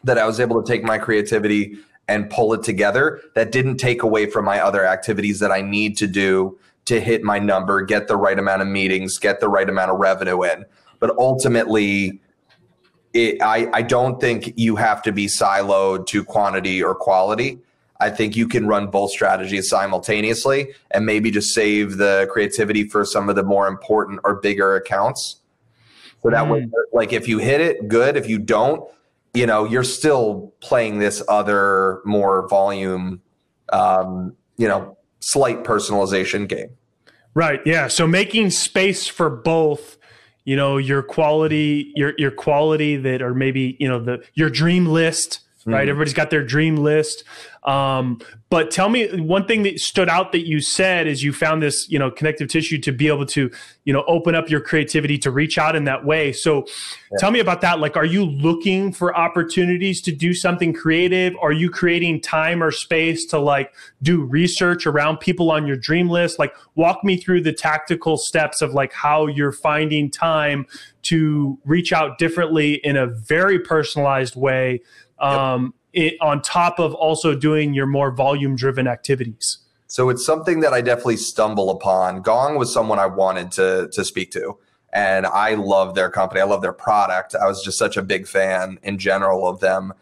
that 0.04 0.18
I 0.18 0.26
was 0.26 0.40
able 0.40 0.62
to 0.62 0.70
take 0.70 0.82
my 0.82 0.98
creativity 0.98 1.78
and 2.08 2.28
pull 2.28 2.52
it 2.54 2.62
together 2.62 3.20
that 3.34 3.52
didn't 3.52 3.76
take 3.76 4.02
away 4.02 4.26
from 4.26 4.44
my 4.44 4.60
other 4.60 4.84
activities 4.84 5.38
that 5.40 5.52
I 5.52 5.60
need 5.60 5.96
to 5.98 6.06
do 6.06 6.58
to 6.86 7.00
hit 7.00 7.22
my 7.22 7.38
number, 7.38 7.82
get 7.82 8.08
the 8.08 8.16
right 8.16 8.38
amount 8.38 8.62
of 8.62 8.68
meetings, 8.68 9.18
get 9.18 9.40
the 9.40 9.48
right 9.48 9.68
amount 9.68 9.92
of 9.92 9.98
revenue 9.98 10.42
in. 10.42 10.64
But 10.98 11.16
ultimately, 11.18 12.20
it, 13.12 13.40
I, 13.42 13.68
I 13.72 13.82
don't 13.82 14.20
think 14.20 14.54
you 14.56 14.76
have 14.76 15.02
to 15.02 15.12
be 15.12 15.26
siloed 15.26 16.06
to 16.06 16.24
quantity 16.24 16.82
or 16.82 16.94
quality. 16.94 17.58
I 18.00 18.10
think 18.10 18.34
you 18.34 18.48
can 18.48 18.66
run 18.66 18.86
both 18.88 19.10
strategies 19.10 19.68
simultaneously 19.68 20.72
and 20.90 21.04
maybe 21.04 21.30
just 21.30 21.54
save 21.54 21.98
the 21.98 22.28
creativity 22.32 22.88
for 22.88 23.04
some 23.04 23.28
of 23.28 23.36
the 23.36 23.42
more 23.42 23.68
important 23.68 24.20
or 24.24 24.36
bigger 24.40 24.74
accounts 24.74 25.39
so 26.22 26.30
that 26.30 26.44
mm. 26.44 26.50
way, 26.50 26.68
like 26.92 27.12
if 27.12 27.28
you 27.28 27.38
hit 27.38 27.60
it, 27.60 27.88
good. 27.88 28.16
If 28.16 28.28
you 28.28 28.38
don't, 28.38 28.88
you 29.34 29.46
know, 29.46 29.64
you're 29.64 29.84
still 29.84 30.52
playing 30.60 30.98
this 30.98 31.22
other 31.28 32.00
more 32.04 32.48
volume, 32.48 33.22
um, 33.72 34.36
you 34.56 34.68
know, 34.68 34.96
slight 35.20 35.64
personalization 35.64 36.48
game. 36.48 36.70
Right. 37.34 37.60
Yeah. 37.64 37.88
So 37.88 38.06
making 38.06 38.50
space 38.50 39.06
for 39.06 39.30
both, 39.30 39.96
you 40.44 40.56
know, 40.56 40.78
your 40.78 41.02
quality, 41.02 41.92
your 41.94 42.12
your 42.18 42.32
quality 42.32 42.96
that, 42.96 43.22
or 43.22 43.34
maybe 43.34 43.76
you 43.78 43.88
know 43.88 44.02
the 44.02 44.24
your 44.34 44.50
dream 44.50 44.86
list. 44.86 45.40
Right. 45.70 45.86
Mm. 45.86 45.90
Everybody's 45.90 46.14
got 46.14 46.30
their 46.30 46.44
dream 46.44 46.76
list. 46.76 47.24
Um, 47.64 48.20
but 48.48 48.70
tell 48.70 48.88
me 48.88 49.20
one 49.20 49.46
thing 49.46 49.64
that 49.64 49.78
stood 49.80 50.08
out 50.08 50.32
that 50.32 50.46
you 50.46 50.60
said 50.60 51.06
is 51.06 51.22
you 51.22 51.32
found 51.32 51.62
this, 51.62 51.86
you 51.90 51.98
know, 51.98 52.10
connective 52.10 52.48
tissue 52.48 52.78
to 52.78 52.90
be 52.90 53.06
able 53.06 53.26
to, 53.26 53.50
you 53.84 53.92
know, 53.92 54.02
open 54.08 54.34
up 54.34 54.48
your 54.48 54.60
creativity 54.60 55.18
to 55.18 55.30
reach 55.30 55.58
out 55.58 55.76
in 55.76 55.84
that 55.84 56.04
way. 56.04 56.32
So 56.32 56.66
yeah. 57.12 57.18
tell 57.18 57.30
me 57.30 57.38
about 57.38 57.60
that. 57.60 57.78
Like, 57.78 57.96
are 57.96 58.04
you 58.04 58.24
looking 58.24 58.92
for 58.92 59.14
opportunities 59.16 60.00
to 60.02 60.12
do 60.12 60.32
something 60.32 60.72
creative? 60.72 61.34
Are 61.40 61.52
you 61.52 61.68
creating 61.70 62.22
time 62.22 62.62
or 62.62 62.70
space 62.70 63.26
to 63.26 63.38
like 63.38 63.74
do 64.02 64.22
research 64.22 64.86
around 64.86 65.18
people 65.18 65.50
on 65.50 65.66
your 65.66 65.76
dream 65.76 66.08
list? 66.08 66.38
Like, 66.38 66.54
walk 66.76 67.04
me 67.04 67.18
through 67.18 67.42
the 67.42 67.52
tactical 67.52 68.16
steps 68.16 68.62
of 68.62 68.72
like 68.72 68.92
how 68.92 69.26
you're 69.26 69.52
finding 69.52 70.10
time 70.10 70.66
to 71.02 71.58
reach 71.64 71.92
out 71.92 72.18
differently 72.18 72.74
in 72.74 72.96
a 72.96 73.06
very 73.06 73.58
personalized 73.58 74.34
way. 74.34 74.80
Um, 75.20 75.64
yep 75.64 75.74
it, 75.92 76.16
on 76.20 76.42
top 76.42 76.78
of 76.78 76.94
also 76.94 77.34
doing 77.34 77.74
your 77.74 77.86
more 77.86 78.10
volume 78.10 78.56
driven 78.56 78.86
activities? 78.86 79.58
So 79.86 80.08
it's 80.08 80.24
something 80.24 80.60
that 80.60 80.72
I 80.72 80.80
definitely 80.80 81.16
stumble 81.16 81.70
upon. 81.70 82.22
Gong 82.22 82.56
was 82.56 82.72
someone 82.72 82.98
I 82.98 83.06
wanted 83.06 83.50
to 83.52 83.88
to 83.92 84.04
speak 84.04 84.30
to, 84.32 84.56
and 84.92 85.26
I 85.26 85.54
love 85.54 85.94
their 85.94 86.10
company. 86.10 86.40
I 86.40 86.44
love 86.44 86.62
their 86.62 86.72
product. 86.72 87.34
I 87.34 87.46
was 87.46 87.62
just 87.62 87.78
such 87.78 87.96
a 87.96 88.02
big 88.02 88.28
fan 88.28 88.78
in 88.82 88.98
general 88.98 89.48
of 89.48 89.60
them, 89.60 89.92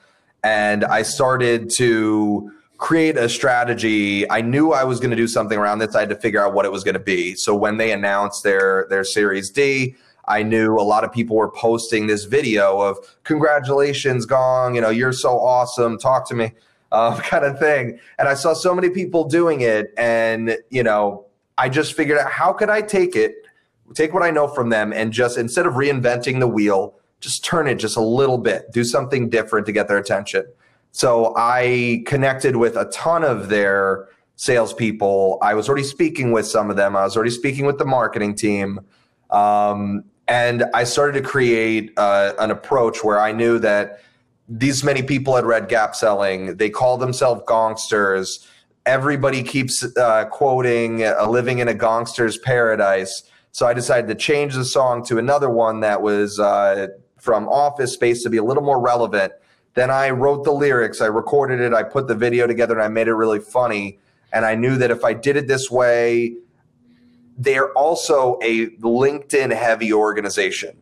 and 0.44 0.84
I 0.84 1.02
started 1.02 1.70
to 1.76 2.52
create 2.76 3.16
a 3.16 3.28
strategy. 3.28 4.30
I 4.30 4.42
knew 4.42 4.72
I 4.72 4.84
was 4.84 5.00
going 5.00 5.10
to 5.10 5.16
do 5.16 5.26
something 5.26 5.58
around 5.58 5.78
this. 5.78 5.96
I 5.96 6.00
had 6.00 6.10
to 6.10 6.16
figure 6.16 6.44
out 6.44 6.52
what 6.52 6.64
it 6.64 6.70
was 6.70 6.84
going 6.84 6.94
to 6.94 7.00
be. 7.00 7.34
So 7.34 7.56
when 7.56 7.78
they 7.78 7.90
announced 7.90 8.42
their 8.42 8.87
their 8.90 9.04
Series 9.04 9.48
D, 9.48 9.96
I 10.28 10.42
knew 10.42 10.76
a 10.76 10.82
lot 10.82 11.04
of 11.04 11.12
people 11.12 11.37
were 11.37 11.50
posting 11.50 12.06
this 12.06 12.25
video 12.25 12.80
of 12.80 12.99
congratulations, 13.25 14.26
Gong, 14.26 14.75
you 14.75 14.80
know, 14.80 14.90
you're 14.90 15.12
so 15.12 15.38
awesome, 15.38 15.99
talk 15.99 16.28
to 16.28 16.35
me, 16.35 16.52
uh, 16.92 17.18
kind 17.18 17.44
of 17.44 17.58
thing. 17.58 17.99
And 18.18 18.28
I 18.28 18.35
saw 18.35 18.54
so 18.54 18.75
many 18.75 18.90
people 18.90 19.25
doing 19.25 19.62
it. 19.62 19.92
And, 19.97 20.56
you 20.70 20.82
know, 20.82 21.26
I 21.56 21.68
just 21.68 21.94
figured 21.94 22.18
out 22.18 22.30
how 22.30 22.52
could 22.52 22.70
I 22.70 22.82
take 22.82 23.16
it, 23.16 23.35
take 23.94 24.14
what 24.14 24.23
I 24.23 24.30
know 24.30 24.47
from 24.47 24.68
them, 24.68 24.92
and 24.92 25.12
just 25.12 25.37
instead 25.37 25.66
of 25.66 25.75
reinventing 25.75 26.40
the 26.40 26.47
wheel, 26.47 26.94
just 27.20 27.44
turn 27.44 27.66
it 27.66 27.76
just 27.76 27.97
a 27.97 28.02
little 28.02 28.38
bit, 28.38 28.70
do 28.73 28.85
something 28.85 29.28
different 29.28 29.66
to 29.66 29.73
get 29.73 29.88
their 29.88 29.99
attention. 29.99 30.44
So 30.92 31.35
I 31.37 32.02
connected 32.06 32.56
with 32.56 32.76
a 32.76 32.87
ton 32.87 33.25
of 33.25 33.49
their 33.49 34.08
salespeople. 34.37 35.38
I 35.42 35.54
was 35.54 35.68
already 35.68 35.85
speaking 35.85 36.32
with 36.32 36.47
some 36.47 36.70
of 36.70 36.76
them. 36.76 36.97
I 36.97 37.02
was 37.02 37.16
already 37.16 37.32
speaking 37.32 37.66
with 37.66 37.78
the 37.78 37.85
marketing 37.85 38.37
team. 38.37 38.80
Um, 39.30 40.04
and 40.28 40.64
I 40.75 40.85
started 40.85 41.23
to 41.23 41.26
create 41.26 41.92
uh, 41.97 42.35
an 42.38 42.50
approach 42.50 43.02
where 43.02 43.18
I 43.18 43.32
knew 43.32 43.58
that 43.61 44.02
these 44.49 44.85
many 44.85 45.02
people 45.02 45.35
had 45.35 45.44
read 45.44 45.68
Gap 45.68 45.94
Selling. 45.94 46.56
They 46.56 46.70
call 46.70 46.99
themselves 46.99 47.42
gongsters. 47.47 48.47
Everybody 48.87 49.42
keeps 49.42 49.85
uh, 49.97 50.26
quoting 50.26 51.04
uh, 51.04 51.26
"Living 51.28 51.58
in 51.58 51.68
a 51.68 51.75
Gongster's 51.75 52.38
Paradise." 52.38 53.23
So 53.52 53.66
I 53.66 53.75
decided 53.75 54.08
to 54.08 54.14
change 54.14 54.54
the 54.54 54.64
song 54.64 55.04
to 55.06 55.18
another 55.18 55.50
one 55.50 55.80
that 55.80 56.02
was 56.02 56.38
uh, 56.38 56.88
from 57.18 57.49
Office 57.49 57.92
Space 57.92 58.23
to 58.23 58.30
be 58.30 58.37
a 58.37 58.44
little 58.44 58.62
more 58.62 58.80
relevant. 58.80 59.32
Then 59.75 59.90
I 59.90 60.11
wrote 60.11 60.44
the 60.44 60.52
lyrics, 60.52 61.00
I 61.00 61.06
recorded 61.06 61.61
it, 61.61 61.73
I 61.73 61.82
put 61.82 62.08
the 62.08 62.14
video 62.14 62.47
together, 62.47 62.75
and 62.75 62.82
I 62.82 62.88
made 62.88 63.08
it 63.08 63.14
really 63.14 63.40
funny. 63.40 63.99
And 64.32 64.44
I 64.44 64.54
knew 64.54 64.76
that 64.76 64.90
if 64.90 65.04
I 65.04 65.14
did 65.14 65.37
it 65.37 65.49
this 65.49 65.70
way, 65.70 66.35
they're 67.38 67.73
also 67.73 68.38
a 68.42 68.66
LinkedIn 68.80 69.54
heavy 69.54 69.92
organization. 69.92 70.76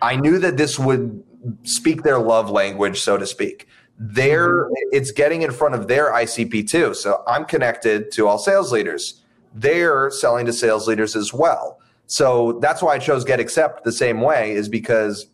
I 0.00 0.16
knew 0.16 0.38
that 0.38 0.56
this 0.56 0.78
would 0.78 1.22
speak 1.62 2.02
their 2.02 2.18
love 2.18 2.50
language, 2.50 3.00
so 3.00 3.18
to 3.18 3.26
speak. 3.26 3.68
They're, 3.98 4.64
mm-hmm. 4.64 4.72
it's 4.92 5.12
getting 5.12 5.42
in 5.42 5.52
front 5.52 5.74
of 5.74 5.86
their 5.86 6.10
ICP 6.12 6.68
too. 6.68 6.94
So 6.94 7.22
I'm 7.28 7.44
connected 7.44 8.10
to 8.12 8.26
all 8.26 8.38
sales 8.38 8.72
leaders. 8.72 9.22
They're 9.54 10.10
selling 10.10 10.46
to 10.46 10.52
sales 10.52 10.88
leaders 10.88 11.14
as 11.14 11.34
well. 11.34 11.78
So 12.06 12.58
that's 12.60 12.82
why 12.82 12.94
I 12.94 12.98
chose 12.98 13.24
GetAccept 13.24 13.84
the 13.84 13.92
same 13.92 14.22
way, 14.22 14.52
is 14.52 14.68
because 14.68 15.26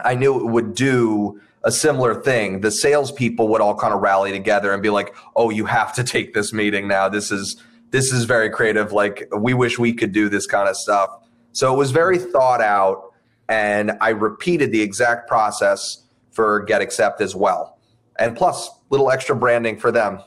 I 0.00 0.14
knew 0.14 0.38
it 0.38 0.50
would 0.50 0.74
do 0.74 1.40
a 1.62 1.70
similar 1.70 2.20
thing. 2.20 2.60
The 2.60 2.70
salespeople 2.70 3.48
would 3.48 3.60
all 3.60 3.76
kind 3.76 3.94
of 3.94 4.00
rally 4.00 4.32
together 4.32 4.72
and 4.72 4.82
be 4.82 4.90
like, 4.90 5.14
oh, 5.36 5.50
you 5.50 5.64
have 5.66 5.94
to 5.94 6.04
take 6.04 6.34
this 6.34 6.52
meeting 6.52 6.88
now. 6.88 7.08
This 7.08 7.30
is 7.30 7.56
this 7.94 8.12
is 8.12 8.24
very 8.24 8.50
creative. 8.50 8.90
Like 8.90 9.28
we 9.38 9.54
wish 9.54 9.78
we 9.78 9.92
could 9.92 10.10
do 10.10 10.28
this 10.28 10.46
kind 10.48 10.68
of 10.68 10.76
stuff. 10.76 11.10
So 11.52 11.72
it 11.72 11.76
was 11.76 11.92
very 11.92 12.18
thought 12.18 12.60
out, 12.60 13.12
and 13.48 13.92
I 14.00 14.08
repeated 14.08 14.72
the 14.72 14.82
exact 14.82 15.28
process 15.28 16.02
for 16.32 16.66
GetAccept 16.66 17.20
as 17.20 17.36
well, 17.36 17.78
and 18.18 18.36
plus 18.36 18.68
little 18.90 19.12
extra 19.12 19.36
branding 19.36 19.78
for 19.78 19.92
them. 19.92 20.18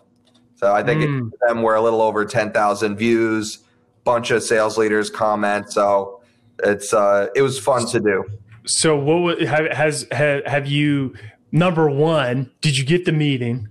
So 0.56 0.72
I 0.72 0.82
think 0.82 1.02
mm. 1.02 1.30
them 1.46 1.62
were 1.62 1.76
a 1.76 1.82
little 1.82 2.02
over 2.02 2.24
ten 2.24 2.54
thousand 2.54 2.96
views, 2.96 3.60
bunch 4.06 4.32
of 4.32 4.44
sales 4.44 4.78
leaders 4.78 5.10
comment. 5.10 5.70
So 5.70 6.22
it's 6.64 6.94
uh, 6.94 7.28
it 7.36 7.42
was 7.42 7.60
fun 7.60 7.86
to 7.88 8.00
do. 8.00 8.24
So 8.66 8.96
what 8.96 9.42
has 9.42 10.08
have 10.14 10.68
you 10.68 11.16
number 11.52 11.90
one? 11.90 12.50
Did 12.62 12.78
you 12.78 12.86
get 12.86 13.04
the 13.04 13.12
meeting? 13.12 13.68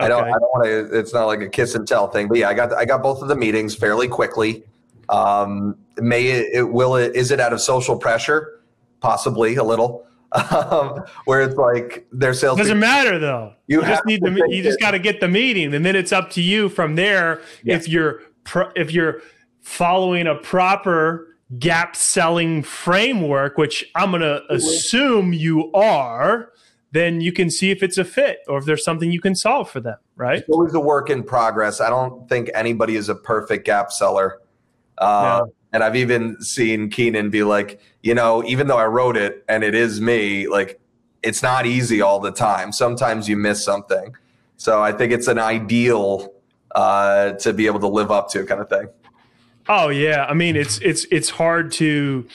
I 0.00 0.08
don't. 0.08 0.24
I 0.24 0.30
don't 0.30 0.40
want 0.40 0.64
to. 0.64 0.98
It's 0.98 1.12
not 1.12 1.26
like 1.26 1.40
a 1.40 1.48
kiss 1.48 1.74
and 1.74 1.86
tell 1.86 2.08
thing, 2.08 2.28
but 2.28 2.38
yeah, 2.38 2.48
I 2.48 2.54
got. 2.54 2.72
I 2.72 2.84
got 2.84 3.02
both 3.02 3.22
of 3.22 3.28
the 3.28 3.36
meetings 3.36 3.74
fairly 3.74 4.08
quickly. 4.08 4.64
Um, 5.08 5.76
may 5.96 6.26
it, 6.26 6.48
it 6.52 6.62
will 6.62 6.96
it 6.96 7.14
is 7.16 7.30
it 7.30 7.40
out 7.40 7.52
of 7.52 7.60
social 7.60 7.96
pressure? 7.96 8.60
Possibly 9.00 9.56
a 9.56 9.64
little. 9.64 10.04
Um, 10.30 11.04
where 11.24 11.40
it's 11.40 11.56
like 11.56 12.06
their 12.12 12.34
sales 12.34 12.58
doesn't 12.58 12.78
matter 12.78 13.18
though. 13.18 13.54
You, 13.66 13.80
you 13.80 13.86
just 13.86 14.04
need 14.04 14.20
the. 14.20 14.46
You 14.50 14.62
just 14.62 14.78
got 14.78 14.90
to 14.90 14.98
get 14.98 15.20
the 15.20 15.28
meeting, 15.28 15.72
and 15.72 15.86
then 15.86 15.96
it's 15.96 16.12
up 16.12 16.28
to 16.32 16.42
you 16.42 16.68
from 16.68 16.96
there. 16.96 17.40
Yeah. 17.62 17.76
If 17.76 17.88
you're 17.88 18.20
pro, 18.44 18.70
if 18.76 18.92
you're 18.92 19.22
following 19.62 20.26
a 20.26 20.34
proper 20.34 21.28
gap 21.58 21.96
selling 21.96 22.62
framework, 22.62 23.56
which 23.56 23.90
I'm 23.94 24.10
going 24.10 24.20
to 24.20 24.42
assume 24.52 25.32
you 25.32 25.72
are 25.72 26.52
then 26.92 27.20
you 27.20 27.32
can 27.32 27.50
see 27.50 27.70
if 27.70 27.82
it's 27.82 27.98
a 27.98 28.04
fit 28.04 28.38
or 28.48 28.58
if 28.58 28.64
there's 28.64 28.84
something 28.84 29.12
you 29.12 29.20
can 29.20 29.34
solve 29.34 29.70
for 29.70 29.80
them, 29.80 29.96
right? 30.16 30.38
It's 30.38 30.48
always 30.48 30.74
a 30.74 30.80
work 30.80 31.10
in 31.10 31.22
progress. 31.22 31.80
I 31.80 31.90
don't 31.90 32.28
think 32.28 32.50
anybody 32.54 32.96
is 32.96 33.08
a 33.08 33.14
perfect 33.14 33.66
gap 33.66 33.92
seller. 33.92 34.40
Uh, 34.96 35.44
yeah. 35.44 35.52
And 35.72 35.84
I've 35.84 35.96
even 35.96 36.40
seen 36.40 36.88
Keenan 36.88 37.28
be 37.28 37.42
like, 37.42 37.80
you 38.02 38.14
know, 38.14 38.42
even 38.44 38.68
though 38.68 38.78
I 38.78 38.86
wrote 38.86 39.16
it 39.16 39.44
and 39.48 39.62
it 39.62 39.74
is 39.74 40.00
me, 40.00 40.48
like 40.48 40.80
it's 41.22 41.42
not 41.42 41.66
easy 41.66 42.00
all 42.00 42.20
the 42.20 42.32
time. 42.32 42.72
Sometimes 42.72 43.28
you 43.28 43.36
miss 43.36 43.62
something. 43.62 44.14
So 44.56 44.82
I 44.82 44.92
think 44.92 45.12
it's 45.12 45.28
an 45.28 45.38
ideal 45.38 46.32
uh, 46.74 47.32
to 47.32 47.52
be 47.52 47.66
able 47.66 47.80
to 47.80 47.88
live 47.88 48.10
up 48.10 48.30
to 48.30 48.44
kind 48.46 48.60
of 48.60 48.68
thing. 48.68 48.88
Oh 49.68 49.88
yeah, 49.90 50.24
I 50.24 50.32
mean 50.32 50.56
it's 50.56 50.78
it's 50.78 51.06
it's 51.10 51.28
hard 51.28 51.70
to 51.72 52.26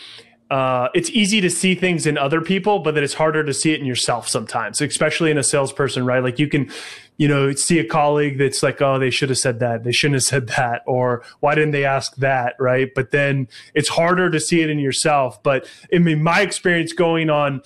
uh, 0.50 0.90
it's 0.94 1.10
easy 1.10 1.42
to 1.42 1.50
see 1.50 1.74
things 1.74 2.06
in 2.06 2.18
other 2.18 2.42
people, 2.42 2.80
but 2.80 2.96
that 2.96 3.04
it's 3.04 3.16
harder 3.16 3.44
to 3.44 3.54
see 3.54 3.74
it 3.74 3.80
in 3.80 3.86
yourself 3.86 4.28
sometimes, 4.28 4.82
especially 4.82 5.32
in 5.32 5.38
a 5.38 5.44
salesperson, 5.44 6.06
right? 6.06 6.24
Like 6.24 6.38
you 6.38 6.48
can, 6.48 6.70
you 7.18 7.28
know, 7.28 7.54
see 7.54 7.80
a 7.80 7.86
colleague 7.86 8.38
that's 8.38 8.62
like, 8.62 8.82
oh, 8.82 9.00
they 9.00 9.10
should 9.10 9.30
have 9.30 9.38
said 9.38 9.60
that. 9.60 9.84
They 9.84 9.92
shouldn't 9.92 10.16
have 10.16 10.24
said 10.24 10.48
that. 10.48 10.84
Or 10.86 11.24
why 11.40 11.56
didn't 11.56 11.72
they 11.72 11.86
ask 11.86 12.16
that? 12.18 12.56
Right. 12.60 12.90
But 12.94 13.12
then 13.12 13.48
it's 13.74 13.90
harder 13.90 14.30
to 14.30 14.40
see 14.40 14.62
it 14.62 14.70
in 14.70 14.80
yourself. 14.80 15.42
But 15.42 15.68
I 15.94 15.98
mean, 15.98 16.22
my 16.22 16.42
experience 16.42 16.94
going 16.94 17.30
on 17.30 17.62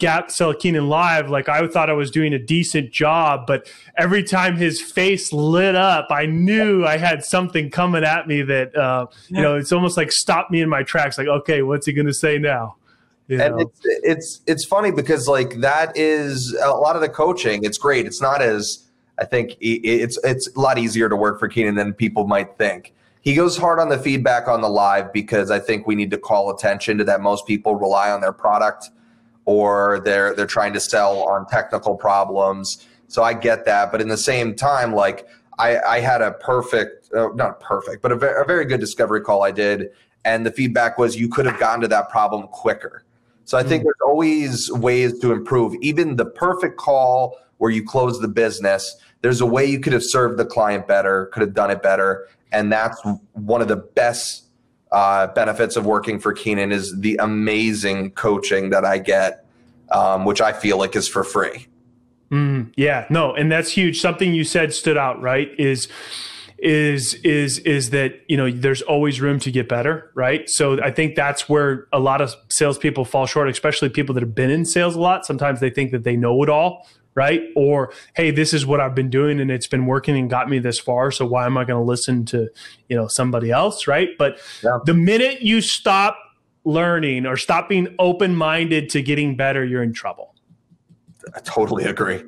Gap 0.00 0.30
Sell 0.30 0.52
Keenan 0.52 0.88
live, 0.88 1.30
like 1.30 1.48
I 1.48 1.66
thought 1.68 1.88
I 1.88 1.92
was 1.92 2.10
doing 2.10 2.32
a 2.32 2.38
decent 2.38 2.90
job, 2.90 3.46
but 3.46 3.70
every 3.96 4.24
time 4.24 4.56
his 4.56 4.80
face 4.80 5.32
lit 5.32 5.76
up, 5.76 6.08
I 6.10 6.26
knew 6.26 6.84
I 6.84 6.96
had 6.96 7.24
something 7.24 7.70
coming 7.70 8.02
at 8.02 8.26
me 8.26 8.42
that 8.42 8.74
uh, 8.74 9.06
you 9.28 9.40
know 9.40 9.56
it's 9.56 9.70
almost 9.70 9.96
like 9.96 10.10
stopped 10.10 10.50
me 10.50 10.60
in 10.60 10.68
my 10.68 10.82
tracks. 10.82 11.18
Like, 11.18 11.28
okay, 11.28 11.62
what's 11.62 11.86
he 11.86 11.92
going 11.92 12.06
to 12.06 12.14
say 12.14 12.38
now? 12.38 12.76
You 13.28 13.40
and 13.40 13.60
it's, 13.60 13.80
it's 13.84 14.40
it's 14.46 14.64
funny 14.64 14.90
because 14.90 15.28
like 15.28 15.60
that 15.60 15.96
is 15.96 16.56
a 16.60 16.70
lot 16.70 16.96
of 16.96 17.02
the 17.02 17.08
coaching. 17.08 17.62
It's 17.62 17.78
great. 17.78 18.06
It's 18.06 18.20
not 18.20 18.42
as 18.42 18.88
I 19.18 19.24
think 19.24 19.56
it's 19.60 20.18
it's 20.24 20.48
a 20.56 20.58
lot 20.58 20.78
easier 20.78 21.08
to 21.08 21.14
work 21.14 21.38
for 21.38 21.46
Keenan 21.46 21.76
than 21.76 21.92
people 21.92 22.26
might 22.26 22.56
think. 22.58 22.92
He 23.20 23.34
goes 23.34 23.56
hard 23.56 23.78
on 23.78 23.90
the 23.90 23.98
feedback 23.98 24.48
on 24.48 24.62
the 24.62 24.68
live 24.70 25.12
because 25.12 25.50
I 25.50 25.58
think 25.58 25.86
we 25.86 25.94
need 25.94 26.10
to 26.10 26.18
call 26.18 26.50
attention 26.50 26.96
to 26.98 27.04
that. 27.04 27.20
Most 27.20 27.46
people 27.46 27.76
rely 27.76 28.10
on 28.10 28.22
their 28.22 28.32
product 28.32 28.88
or 29.50 30.00
they're 30.04 30.32
they're 30.32 30.46
trying 30.46 30.72
to 30.72 30.78
sell 30.78 31.24
on 31.28 31.44
technical 31.46 31.96
problems. 31.96 32.86
So 33.08 33.24
I 33.24 33.34
get 33.34 33.64
that, 33.64 33.90
but 33.90 34.00
in 34.00 34.06
the 34.06 34.16
same 34.16 34.54
time, 34.54 34.94
like 34.94 35.26
I, 35.58 35.80
I 35.80 35.98
had 35.98 36.22
a 36.22 36.30
perfect, 36.30 37.12
uh, 37.12 37.30
not 37.34 37.58
perfect, 37.58 38.00
but 38.00 38.12
a, 38.12 38.16
ve- 38.16 38.36
a 38.36 38.44
very 38.44 38.64
good 38.64 38.78
discovery 38.78 39.22
call 39.22 39.42
I 39.42 39.50
did, 39.50 39.88
and 40.24 40.46
the 40.46 40.52
feedback 40.52 40.98
was 40.98 41.16
you 41.16 41.28
could 41.28 41.46
have 41.46 41.58
gotten 41.58 41.80
to 41.80 41.88
that 41.88 42.08
problem 42.10 42.46
quicker. 42.46 43.04
So 43.44 43.58
I 43.58 43.64
think 43.64 43.80
mm. 43.80 43.86
there's 43.86 44.04
always 44.06 44.70
ways 44.70 45.18
to 45.18 45.32
improve. 45.32 45.74
Even 45.80 46.14
the 46.14 46.26
perfect 46.26 46.76
call 46.76 47.36
where 47.58 47.72
you 47.72 47.84
close 47.84 48.20
the 48.20 48.28
business, 48.28 48.96
there's 49.22 49.40
a 49.40 49.46
way 49.46 49.66
you 49.66 49.80
could 49.80 49.92
have 49.92 50.04
served 50.04 50.38
the 50.38 50.46
client 50.46 50.86
better, 50.86 51.26
could 51.32 51.40
have 51.40 51.54
done 51.54 51.72
it 51.72 51.82
better, 51.82 52.28
and 52.52 52.70
that's 52.70 53.02
one 53.32 53.60
of 53.60 53.66
the 53.66 53.76
best 53.76 54.44
uh, 54.92 55.28
benefits 55.28 55.76
of 55.76 55.86
working 55.86 56.18
for 56.18 56.32
Keenan 56.32 56.72
is 56.72 56.98
the 57.00 57.16
amazing 57.20 58.10
coaching 58.12 58.70
that 58.70 58.84
I 58.84 58.98
get, 58.98 59.44
um, 59.90 60.24
which 60.24 60.40
I 60.40 60.52
feel 60.52 60.78
like 60.78 60.96
is 60.96 61.08
for 61.08 61.24
free. 61.24 61.66
Mm, 62.30 62.72
yeah, 62.76 63.06
no, 63.10 63.34
and 63.34 63.50
that's 63.50 63.72
huge. 63.72 64.00
Something 64.00 64.34
you 64.34 64.44
said 64.44 64.72
stood 64.72 64.96
out, 64.96 65.20
right? 65.20 65.48
Is 65.58 65.88
is 66.58 67.14
is 67.24 67.58
is 67.60 67.90
that 67.90 68.20
you 68.28 68.36
know 68.36 68.50
there's 68.50 68.82
always 68.82 69.20
room 69.20 69.38
to 69.40 69.50
get 69.50 69.68
better, 69.68 70.10
right? 70.14 70.48
So 70.48 70.80
I 70.82 70.90
think 70.90 71.16
that's 71.16 71.48
where 71.48 71.88
a 71.92 71.98
lot 71.98 72.20
of 72.20 72.34
salespeople 72.50 73.04
fall 73.04 73.26
short, 73.26 73.48
especially 73.48 73.88
people 73.88 74.14
that 74.14 74.22
have 74.22 74.34
been 74.34 74.50
in 74.50 74.64
sales 74.64 74.94
a 74.94 75.00
lot. 75.00 75.26
Sometimes 75.26 75.60
they 75.60 75.70
think 75.70 75.90
that 75.90 76.04
they 76.04 76.16
know 76.16 76.42
it 76.42 76.48
all, 76.48 76.86
right? 77.14 77.42
Or 77.56 77.92
hey, 78.14 78.30
this 78.30 78.54
is 78.54 78.64
what 78.64 78.80
I've 78.80 78.94
been 78.94 79.10
doing 79.10 79.40
and 79.40 79.50
it's 79.50 79.66
been 79.66 79.86
working 79.86 80.16
and 80.16 80.30
got 80.30 80.48
me 80.48 80.58
this 80.58 80.78
far. 80.78 81.10
So 81.10 81.26
why 81.26 81.46
am 81.46 81.56
I 81.56 81.64
going 81.64 81.80
to 81.80 81.86
listen 81.86 82.24
to 82.26 82.48
you 82.88 82.96
know 82.96 83.08
somebody 83.08 83.50
else, 83.50 83.86
right? 83.86 84.10
But 84.18 84.38
yeah. 84.62 84.78
the 84.84 84.94
minute 84.94 85.42
you 85.42 85.60
stop 85.60 86.16
learning 86.64 87.26
or 87.26 87.36
stop 87.36 87.68
being 87.68 87.94
open 87.98 88.34
minded 88.34 88.88
to 88.90 89.02
getting 89.02 89.36
better, 89.36 89.64
you're 89.64 89.82
in 89.82 89.92
trouble. 89.92 90.34
I 91.34 91.40
totally 91.40 91.84
agree. 91.84 92.22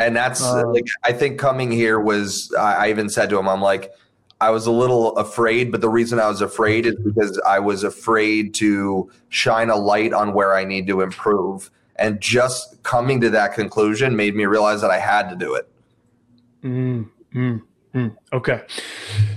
And 0.00 0.14
that's 0.14 0.42
um, 0.42 0.72
like 0.72 0.86
I 1.04 1.12
think 1.12 1.38
coming 1.38 1.72
here 1.72 1.98
was 1.98 2.52
I 2.58 2.90
even 2.90 3.08
said 3.08 3.30
to 3.30 3.38
him, 3.38 3.48
I'm 3.48 3.60
like, 3.60 3.92
I 4.40 4.50
was 4.50 4.66
a 4.66 4.70
little 4.70 5.16
afraid, 5.16 5.72
but 5.72 5.80
the 5.80 5.88
reason 5.88 6.20
I 6.20 6.28
was 6.28 6.40
afraid 6.40 6.86
is 6.86 6.94
because 7.04 7.40
I 7.44 7.58
was 7.58 7.82
afraid 7.82 8.54
to 8.54 9.10
shine 9.28 9.68
a 9.68 9.76
light 9.76 10.12
on 10.12 10.32
where 10.32 10.54
I 10.54 10.64
need 10.64 10.86
to 10.86 11.00
improve. 11.00 11.70
And 11.98 12.20
just 12.20 12.82
coming 12.82 13.20
to 13.22 13.30
that 13.30 13.54
conclusion 13.54 14.14
made 14.16 14.36
me 14.36 14.46
realize 14.46 14.80
that 14.82 14.90
I 14.90 14.98
had 14.98 15.28
to 15.30 15.36
do 15.36 15.54
it. 15.54 15.68
Mm-hmm. 16.62 17.58
Mm, 17.94 18.14
okay. 18.32 18.62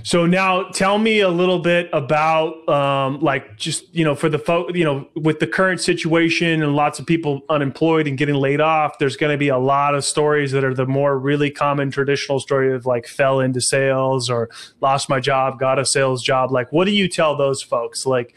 So 0.02 0.26
now 0.26 0.64
tell 0.64 0.98
me 0.98 1.20
a 1.20 1.28
little 1.28 1.58
bit 1.58 1.88
about 1.92 2.68
um, 2.68 3.20
like 3.20 3.56
just, 3.56 3.92
you 3.94 4.04
know, 4.04 4.14
for 4.14 4.28
the 4.28 4.38
folk, 4.38 4.76
you 4.76 4.84
know, 4.84 5.08
with 5.16 5.40
the 5.40 5.46
current 5.46 5.80
situation 5.80 6.62
and 6.62 6.76
lots 6.76 6.98
of 6.98 7.06
people 7.06 7.40
unemployed 7.48 8.06
and 8.06 8.18
getting 8.18 8.34
laid 8.34 8.60
off, 8.60 8.98
there's 8.98 9.16
going 9.16 9.32
to 9.32 9.38
be 9.38 9.48
a 9.48 9.58
lot 9.58 9.94
of 9.94 10.04
stories 10.04 10.52
that 10.52 10.64
are 10.64 10.74
the 10.74 10.86
more 10.86 11.18
really 11.18 11.50
common 11.50 11.90
traditional 11.90 12.38
story 12.40 12.74
of 12.74 12.84
like 12.84 13.06
fell 13.06 13.40
into 13.40 13.60
sales 13.60 14.28
or 14.28 14.50
lost 14.80 15.08
my 15.08 15.18
job, 15.18 15.58
got 15.58 15.78
a 15.78 15.86
sales 15.86 16.22
job. 16.22 16.52
Like, 16.52 16.70
what 16.72 16.84
do 16.84 16.92
you 16.92 17.08
tell 17.08 17.36
those 17.36 17.62
folks? 17.62 18.04
Like, 18.04 18.34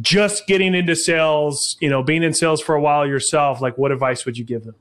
just 0.00 0.46
getting 0.46 0.74
into 0.74 0.96
sales, 0.96 1.76
you 1.80 1.88
know, 1.88 2.02
being 2.02 2.22
in 2.22 2.34
sales 2.34 2.60
for 2.60 2.74
a 2.74 2.80
while 2.80 3.06
yourself, 3.06 3.60
like 3.60 3.78
what 3.78 3.92
advice 3.92 4.24
would 4.24 4.36
you 4.36 4.44
give 4.44 4.64
them? 4.64 4.74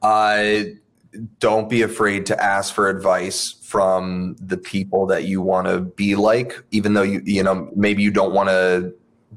Uh, 0.00 0.64
don't 1.38 1.68
be 1.68 1.82
afraid 1.82 2.26
to 2.26 2.42
ask 2.42 2.74
for 2.74 2.88
advice 2.88 3.52
from 3.62 4.34
the 4.40 4.56
people 4.56 5.06
that 5.06 5.24
you 5.24 5.42
want 5.42 5.66
to 5.66 5.80
be 5.80 6.14
like 6.14 6.62
even 6.70 6.94
though 6.94 7.02
you 7.02 7.20
you 7.24 7.42
know 7.42 7.70
maybe 7.76 8.02
you 8.02 8.10
don't 8.10 8.32
want 8.32 8.48
to 8.48 8.94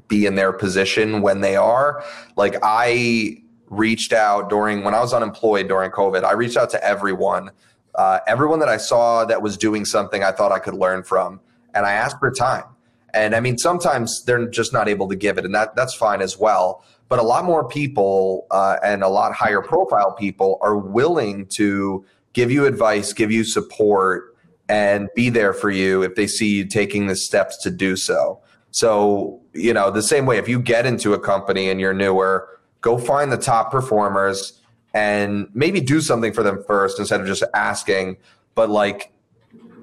be 0.08 0.26
in 0.26 0.36
their 0.36 0.52
position 0.52 1.20
when 1.20 1.40
they 1.40 1.54
are 1.54 2.02
like 2.36 2.56
i 2.62 3.36
reached 3.68 4.12
out 4.12 4.48
during 4.48 4.84
when 4.84 4.94
i 4.94 5.00
was 5.00 5.12
unemployed 5.12 5.68
during 5.68 5.90
covid 5.90 6.24
i 6.24 6.32
reached 6.32 6.56
out 6.56 6.70
to 6.70 6.82
everyone 6.82 7.50
uh, 7.94 8.20
everyone 8.26 8.58
that 8.58 8.68
i 8.68 8.76
saw 8.76 9.24
that 9.24 9.40
was 9.42 9.56
doing 9.56 9.84
something 9.84 10.22
i 10.22 10.32
thought 10.32 10.52
i 10.52 10.58
could 10.58 10.74
learn 10.74 11.02
from 11.02 11.40
and 11.74 11.84
i 11.84 11.92
asked 11.92 12.18
for 12.18 12.30
time 12.30 12.64
and 13.16 13.34
i 13.34 13.40
mean 13.40 13.58
sometimes 13.58 14.22
they're 14.24 14.46
just 14.46 14.72
not 14.72 14.88
able 14.88 15.08
to 15.08 15.16
give 15.16 15.38
it 15.38 15.44
and 15.44 15.54
that 15.54 15.74
that's 15.74 15.94
fine 15.94 16.22
as 16.22 16.38
well 16.38 16.84
but 17.08 17.18
a 17.18 17.22
lot 17.22 17.44
more 17.44 17.66
people 17.66 18.46
uh, 18.50 18.76
and 18.82 19.02
a 19.02 19.08
lot 19.08 19.32
higher 19.32 19.62
profile 19.62 20.12
people 20.12 20.58
are 20.60 20.76
willing 20.76 21.46
to 21.46 22.04
give 22.36 22.50
you 22.50 22.66
advice, 22.66 23.14
give 23.14 23.32
you 23.32 23.42
support, 23.44 24.36
and 24.68 25.08
be 25.16 25.30
there 25.30 25.54
for 25.54 25.70
you 25.70 26.02
if 26.02 26.16
they 26.16 26.26
see 26.26 26.58
you 26.58 26.66
taking 26.66 27.06
the 27.06 27.16
steps 27.16 27.56
to 27.62 27.70
do 27.70 27.96
so. 27.96 28.38
So, 28.72 29.40
you 29.54 29.72
know, 29.72 29.90
the 29.90 30.02
same 30.02 30.26
way 30.26 30.36
if 30.36 30.46
you 30.46 30.60
get 30.60 30.84
into 30.84 31.14
a 31.14 31.18
company 31.18 31.70
and 31.70 31.80
you're 31.80 31.94
newer, 31.94 32.46
go 32.82 32.98
find 32.98 33.32
the 33.32 33.38
top 33.38 33.70
performers 33.70 34.60
and 34.92 35.48
maybe 35.54 35.80
do 35.80 36.02
something 36.02 36.34
for 36.34 36.42
them 36.42 36.62
first 36.66 36.98
instead 36.98 37.22
of 37.22 37.26
just 37.26 37.42
asking, 37.54 38.18
but 38.54 38.68
like 38.68 39.12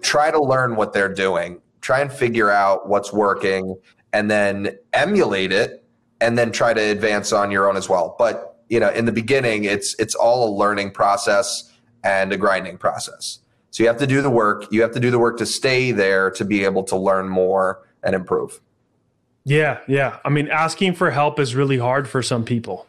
try 0.02 0.30
to 0.30 0.40
learn 0.40 0.76
what 0.76 0.94
they're 0.94 1.12
doing, 1.12 1.60
try 1.84 2.00
and 2.00 2.12
figure 2.12 2.50
out 2.50 2.88
what's 2.88 3.14
working, 3.14 3.78
and 4.12 4.32
then 4.32 4.78
emulate 4.94 5.52
it 5.52 5.84
and 6.22 6.38
then 6.38 6.52
try 6.52 6.74
to 6.74 6.82
advance 6.82 7.34
on 7.34 7.52
your 7.52 7.70
own 7.70 7.76
as 7.76 7.90
well. 7.90 8.16
But 8.18 8.58
you 8.70 8.80
know, 8.80 8.90
in 8.90 9.06
the 9.06 9.12
beginning, 9.12 9.66
it's 9.66 9.96
it's 10.00 10.16
all 10.16 10.50
a 10.50 10.52
learning 10.52 10.92
process 10.92 11.72
and 12.04 12.32
a 12.32 12.38
grinding 12.38 12.78
process. 12.78 13.40
So 13.72 13.84
you 13.84 13.90
have 13.90 13.98
to 13.98 14.08
do 14.08 14.22
the 14.22 14.30
work. 14.30 14.66
You 14.72 14.82
have 14.82 14.92
to 14.94 15.00
do 15.00 15.12
the 15.12 15.20
work 15.20 15.38
to 15.40 15.46
stay 15.46 15.92
there 15.92 16.32
to 16.32 16.46
be 16.46 16.64
able 16.64 16.84
to 16.84 16.98
learn 16.98 17.28
more 17.28 17.86
and 18.04 18.16
improve. 18.16 18.62
Yeah, 19.46 19.80
yeah. 19.88 20.20
I 20.24 20.30
mean, 20.30 20.48
asking 20.48 20.96
for 20.96 21.12
help 21.12 21.40
is 21.40 21.56
really 21.56 21.78
hard 21.78 22.08
for 22.08 22.22
some 22.22 22.46
people, 22.46 22.88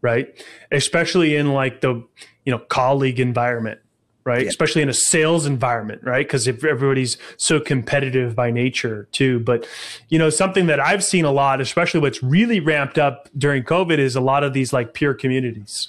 right? 0.00 0.32
Especially 0.70 1.34
in 1.34 1.52
like 1.52 1.80
the 1.80 2.04
you 2.44 2.52
know 2.52 2.58
colleague 2.58 3.18
environment 3.18 3.80
right? 4.28 4.42
Yeah. 4.42 4.48
Especially 4.48 4.82
in 4.82 4.90
a 4.90 4.94
sales 4.94 5.46
environment, 5.46 6.02
right? 6.04 6.26
Because 6.26 6.46
if 6.46 6.62
everybody's 6.62 7.16
so 7.38 7.58
competitive 7.58 8.36
by 8.36 8.50
nature 8.50 9.08
too. 9.10 9.40
But 9.40 9.66
you 10.10 10.18
know, 10.18 10.28
something 10.28 10.66
that 10.66 10.78
I've 10.78 11.02
seen 11.02 11.24
a 11.24 11.32
lot, 11.32 11.62
especially 11.62 12.00
what's 12.00 12.22
really 12.22 12.60
ramped 12.60 12.98
up 12.98 13.28
during 13.36 13.62
COVID, 13.62 13.98
is 13.98 14.14
a 14.14 14.20
lot 14.20 14.44
of 14.44 14.52
these 14.52 14.72
like 14.72 14.92
peer 14.92 15.14
communities, 15.14 15.88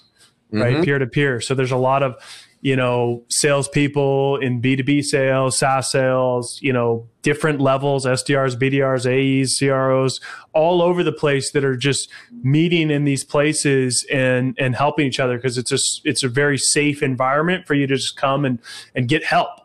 right? 0.52 0.76
Mm-hmm. 0.76 0.84
Peer 0.84 1.00
to 1.00 1.06
peer. 1.06 1.42
So 1.42 1.54
there's 1.54 1.72
a 1.72 1.78
lot 1.78 2.02
of 2.02 2.16
you 2.62 2.76
know, 2.76 3.24
salespeople 3.30 4.38
in 4.38 4.62
B2B 4.62 5.04
sales, 5.04 5.58
SaaS 5.58 5.92
sales, 5.92 6.60
you 6.62 6.74
know, 6.74 7.08
different 7.22 7.62
levels, 7.62 8.06
SDRs, 8.06 8.58
BDRs, 8.58 9.06
AEs, 9.06 9.58
CROs, 9.58 10.20
all 10.54 10.82
over 10.82 11.02
the 11.02 11.14
place 11.14 11.52
that 11.52 11.64
are 11.64 11.78
just 11.78 12.10
meeting 12.44 12.92
in 12.92 13.06
these 13.06 13.24
places 13.24 14.06
and 14.12 14.58
and 14.60 14.76
helping 14.76 15.08
each 15.08 15.20
other 15.20 15.38
because 15.38 15.58
it's 15.58 15.72
a 15.72 15.80
it's 16.04 16.24
a 16.24 16.28
very 16.28 16.58
safe 16.58 17.02
environment 17.02 17.66
for 17.66 17.76
you 17.76 17.88
to 17.88 17.96
just 17.96 18.18
come 18.18 18.44
and 18.44 18.60
and 18.94 19.08
get 19.08 19.24
help. 19.24 19.62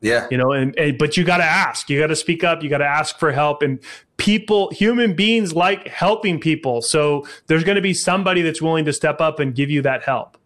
Yeah. 0.00 0.26
You 0.30 0.36
know, 0.36 0.52
and, 0.52 0.76
and 0.76 0.98
but 0.98 1.16
you 1.16 1.24
got 1.24 1.38
to 1.38 1.44
ask. 1.44 1.88
You 1.88 2.00
got 2.00 2.08
to 2.08 2.16
speak 2.16 2.42
up. 2.42 2.62
You 2.62 2.68
got 2.68 2.78
to 2.78 2.86
ask 2.86 3.18
for 3.18 3.32
help 3.32 3.62
and 3.62 3.78
people 4.16 4.70
human 4.70 5.14
beings 5.14 5.54
like 5.54 5.86
helping 5.86 6.40
people. 6.40 6.82
So 6.82 7.26
there's 7.46 7.64
going 7.64 7.76
to 7.76 7.82
be 7.82 7.94
somebody 7.94 8.42
that's 8.42 8.60
willing 8.60 8.84
to 8.86 8.92
step 8.92 9.20
up 9.20 9.38
and 9.38 9.54
give 9.54 9.70
you 9.70 9.82
that 9.82 10.02
help 10.02 10.36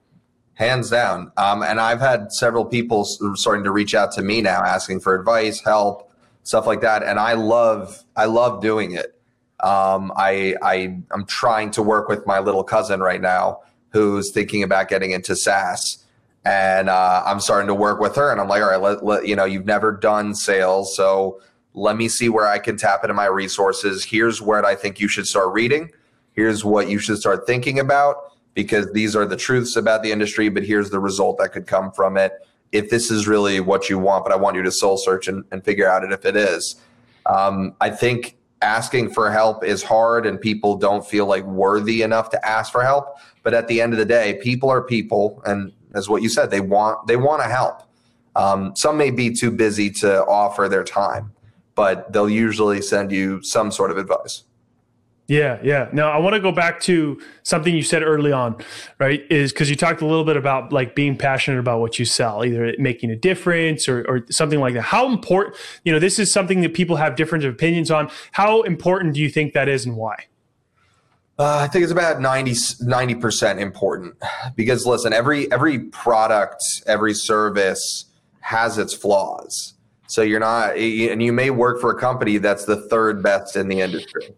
hands 0.58 0.90
down. 0.90 1.30
Um, 1.36 1.62
and 1.62 1.80
I've 1.80 2.00
had 2.00 2.32
several 2.32 2.64
people 2.64 3.04
starting 3.04 3.62
to 3.62 3.70
reach 3.70 3.94
out 3.94 4.10
to 4.12 4.22
me 4.22 4.42
now, 4.42 4.60
asking 4.60 5.00
for 5.00 5.14
advice, 5.14 5.60
help, 5.60 6.10
stuff 6.42 6.66
like 6.66 6.80
that. 6.80 7.04
And 7.04 7.20
I 7.20 7.34
love, 7.34 8.02
I 8.16 8.24
love 8.24 8.60
doing 8.60 8.90
it. 8.92 9.14
Um, 9.60 10.12
I, 10.16 10.56
I, 10.60 10.98
I'm 11.12 11.24
trying 11.26 11.70
to 11.72 11.82
work 11.82 12.08
with 12.08 12.26
my 12.26 12.40
little 12.40 12.64
cousin 12.64 12.98
right 12.98 13.20
now, 13.20 13.60
who's 13.90 14.32
thinking 14.32 14.64
about 14.64 14.88
getting 14.88 15.12
into 15.12 15.36
SaaS, 15.36 16.04
and 16.44 16.88
uh, 16.88 17.22
I'm 17.24 17.40
starting 17.40 17.68
to 17.68 17.74
work 17.74 18.00
with 18.00 18.16
her. 18.16 18.32
And 18.32 18.40
I'm 18.40 18.48
like, 18.48 18.60
all 18.60 18.70
right, 18.70 18.80
let, 18.80 19.04
let, 19.04 19.28
you 19.28 19.36
know, 19.36 19.44
you've 19.44 19.64
never 19.64 19.92
done 19.92 20.34
sales, 20.34 20.94
so 20.96 21.40
let 21.74 21.96
me 21.96 22.08
see 22.08 22.28
where 22.28 22.46
I 22.46 22.58
can 22.58 22.76
tap 22.76 23.04
into 23.04 23.14
my 23.14 23.26
resources. 23.26 24.04
Here's 24.04 24.42
what 24.42 24.64
I 24.64 24.74
think 24.74 24.98
you 24.98 25.06
should 25.06 25.26
start 25.26 25.52
reading. 25.52 25.90
Here's 26.32 26.64
what 26.64 26.88
you 26.88 26.98
should 26.98 27.18
start 27.18 27.46
thinking 27.46 27.78
about 27.78 28.27
because 28.54 28.92
these 28.92 29.14
are 29.14 29.26
the 29.26 29.36
truths 29.36 29.76
about 29.76 30.02
the 30.02 30.12
industry, 30.12 30.48
but 30.48 30.64
here's 30.64 30.90
the 30.90 31.00
result 31.00 31.38
that 31.38 31.52
could 31.52 31.66
come 31.66 31.92
from 31.92 32.16
it. 32.16 32.32
If 32.72 32.90
this 32.90 33.10
is 33.10 33.26
really 33.26 33.60
what 33.60 33.88
you 33.88 33.98
want, 33.98 34.24
but 34.24 34.32
I 34.32 34.36
want 34.36 34.56
you 34.56 34.62
to 34.62 34.72
soul 34.72 34.96
search 34.96 35.28
and, 35.28 35.44
and 35.50 35.64
figure 35.64 35.88
out 35.88 36.04
it 36.04 36.12
if 36.12 36.24
it 36.26 36.36
is. 36.36 36.76
Um, 37.26 37.74
I 37.80 37.90
think 37.90 38.36
asking 38.60 39.10
for 39.10 39.30
help 39.30 39.64
is 39.64 39.82
hard 39.82 40.26
and 40.26 40.40
people 40.40 40.76
don't 40.76 41.06
feel 41.06 41.26
like 41.26 41.44
worthy 41.44 42.02
enough 42.02 42.30
to 42.30 42.48
ask 42.48 42.72
for 42.72 42.82
help. 42.82 43.18
But 43.42 43.54
at 43.54 43.68
the 43.68 43.80
end 43.80 43.92
of 43.92 43.98
the 43.98 44.04
day, 44.04 44.38
people 44.42 44.70
are 44.70 44.82
people. 44.82 45.40
And 45.46 45.72
as 45.94 46.08
what 46.08 46.22
you 46.22 46.28
said, 46.28 46.50
they 46.50 46.60
want, 46.60 47.06
they 47.06 47.16
want 47.16 47.42
to 47.42 47.48
help. 47.48 47.82
Um, 48.36 48.74
some 48.76 48.96
may 48.96 49.10
be 49.10 49.32
too 49.34 49.50
busy 49.50 49.90
to 49.90 50.24
offer 50.26 50.68
their 50.68 50.84
time, 50.84 51.32
but 51.74 52.12
they'll 52.12 52.30
usually 52.30 52.82
send 52.82 53.10
you 53.10 53.42
some 53.42 53.72
sort 53.72 53.90
of 53.90 53.98
advice. 53.98 54.44
Yeah, 55.28 55.58
yeah. 55.62 55.90
Now 55.92 56.10
I 56.10 56.16
want 56.16 56.34
to 56.36 56.40
go 56.40 56.50
back 56.50 56.80
to 56.80 57.20
something 57.42 57.76
you 57.76 57.82
said 57.82 58.02
early 58.02 58.32
on, 58.32 58.56
right? 58.98 59.30
Is 59.30 59.52
because 59.52 59.68
you 59.68 59.76
talked 59.76 60.00
a 60.00 60.06
little 60.06 60.24
bit 60.24 60.38
about 60.38 60.72
like 60.72 60.94
being 60.94 61.18
passionate 61.18 61.58
about 61.58 61.80
what 61.80 61.98
you 61.98 62.06
sell, 62.06 62.46
either 62.46 62.74
making 62.78 63.10
a 63.10 63.16
difference 63.16 63.88
or, 63.88 64.06
or 64.08 64.24
something 64.30 64.58
like 64.58 64.72
that. 64.72 64.82
How 64.82 65.06
important, 65.06 65.54
you 65.84 65.92
know, 65.92 65.98
this 65.98 66.18
is 66.18 66.32
something 66.32 66.62
that 66.62 66.72
people 66.72 66.96
have 66.96 67.14
different 67.14 67.44
opinions 67.44 67.90
on. 67.90 68.10
How 68.32 68.62
important 68.62 69.14
do 69.14 69.20
you 69.20 69.28
think 69.28 69.52
that 69.52 69.68
is 69.68 69.84
and 69.84 69.96
why? 69.96 70.16
Uh, 71.38 71.58
I 71.58 71.68
think 71.68 71.82
it's 71.82 71.92
about 71.92 72.22
90 72.22 73.14
percent 73.16 73.60
important 73.60 74.16
because 74.56 74.86
listen, 74.86 75.12
every 75.12 75.52
every 75.52 75.80
product, 75.80 76.64
every 76.86 77.12
service 77.12 78.06
has 78.40 78.78
its 78.78 78.94
flaws. 78.94 79.74
So 80.06 80.22
you're 80.22 80.40
not, 80.40 80.78
and 80.78 81.22
you 81.22 81.34
may 81.34 81.50
work 81.50 81.82
for 81.82 81.90
a 81.90 82.00
company 82.00 82.38
that's 82.38 82.64
the 82.64 82.88
third 82.88 83.22
best 83.22 83.56
in 83.56 83.68
the 83.68 83.82
industry 83.82 84.34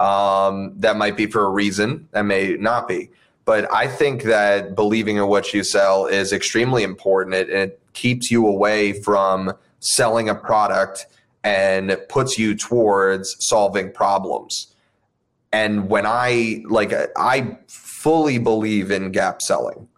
um, 0.00 0.72
that 0.78 0.96
might 0.96 1.16
be 1.16 1.26
for 1.26 1.44
a 1.44 1.50
reason, 1.50 2.08
that 2.10 2.22
may 2.22 2.56
not 2.58 2.88
be. 2.88 3.10
But 3.44 3.72
I 3.72 3.86
think 3.86 4.24
that 4.24 4.74
believing 4.74 5.16
in 5.16 5.26
what 5.28 5.52
you 5.54 5.62
sell 5.62 6.06
is 6.06 6.32
extremely 6.32 6.82
important. 6.82 7.34
It, 7.34 7.50
it 7.50 7.80
keeps 7.92 8.30
you 8.30 8.46
away 8.46 8.92
from 9.02 9.52
selling 9.80 10.28
a 10.28 10.34
product 10.34 11.06
and 11.44 11.96
puts 12.08 12.38
you 12.38 12.54
towards 12.54 13.36
solving 13.38 13.92
problems. 13.92 14.74
And 15.52 15.88
when 15.88 16.06
I 16.06 16.62
like, 16.68 16.92
I 17.16 17.58
fully 17.66 18.38
believe 18.38 18.90
in 18.90 19.10
gap 19.10 19.42
selling. 19.42 19.88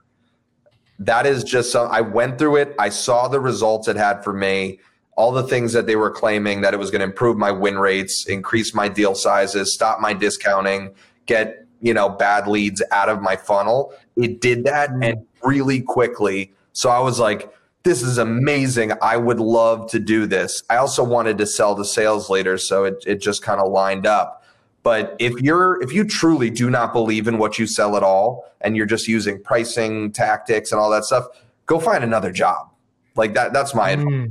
that 0.99 1.27
is 1.27 1.45
just 1.45 1.75
I 1.75 2.01
went 2.01 2.39
through 2.39 2.57
it. 2.57 2.75
I 2.79 2.89
saw 2.89 3.29
the 3.29 3.41
results 3.41 3.89
it 3.89 3.97
had 3.97 4.23
for 4.23 4.33
me, 4.33 4.79
all 5.17 5.33
the 5.33 5.43
things 5.43 5.73
that 5.73 5.87
they 5.87 5.97
were 5.97 6.11
claiming 6.11 6.63
that 6.63 6.73
it 6.73 6.79
was 6.79 6.91
going 6.91 7.01
to 7.01 7.07
improve 7.07 7.37
my 7.37 7.51
win 7.51 7.79
rates, 7.79 8.27
increase 8.27 8.75
my 8.75 8.89
deal 8.89 9.15
sizes, 9.15 9.75
stop 9.75 10.01
my 10.01 10.15
discounting, 10.15 10.95
get, 11.27 11.67
you 11.81 11.93
know, 11.93 12.09
bad 12.09 12.49
leads 12.49 12.83
out 12.91 13.09
of 13.09 13.21
my 13.21 13.37
funnel. 13.37 13.93
It 14.17 14.41
did 14.41 14.65
that 14.65 14.91
mm-hmm. 14.91 15.03
and 15.03 15.27
really 15.43 15.81
quickly. 15.81 16.53
So 16.73 16.89
I 16.89 17.01
was 17.01 17.21
like, 17.21 17.53
this 17.83 18.03
is 18.03 18.17
amazing. 18.17 18.93
I 19.03 19.17
would 19.17 19.41
love 19.41 19.91
to 19.91 19.99
do 19.99 20.27
this. 20.27 20.63
I 20.71 20.77
also 20.77 21.05
wanted 21.05 21.37
to 21.39 21.47
sell 21.47 21.77
to 21.77 21.85
sales 21.85 22.31
leaders, 22.31 22.67
so 22.69 22.85
it, 22.85 23.03
it 23.07 23.21
just 23.21 23.43
kind 23.43 23.61
of 23.61 23.71
lined 23.71 24.07
up. 24.07 24.45
But 24.83 25.17
if 25.19 25.33
you're 25.41 25.81
if 25.83 25.93
you 25.93 26.05
truly 26.05 26.51
do 26.51 26.71
not 26.71 26.93
believe 26.93 27.29
in 27.29 27.39
what 27.39 27.59
you 27.59 27.67
sell 27.67 27.97
at 27.97 28.03
all 28.03 28.45
and 28.61 28.77
you're 28.77 28.87
just 28.87 29.09
using 29.09 29.41
pricing 29.43 30.13
tactics 30.13 30.73
and 30.73 30.81
all 30.81 30.91
that 30.91 31.05
stuff, 31.05 31.27
go 31.67 31.79
find 31.79 32.03
another 32.03 32.33
job. 32.33 32.71
Like 33.15 33.35
that 33.35 33.53
that's 33.53 33.75
my 33.75 33.91
advice. 33.91 34.31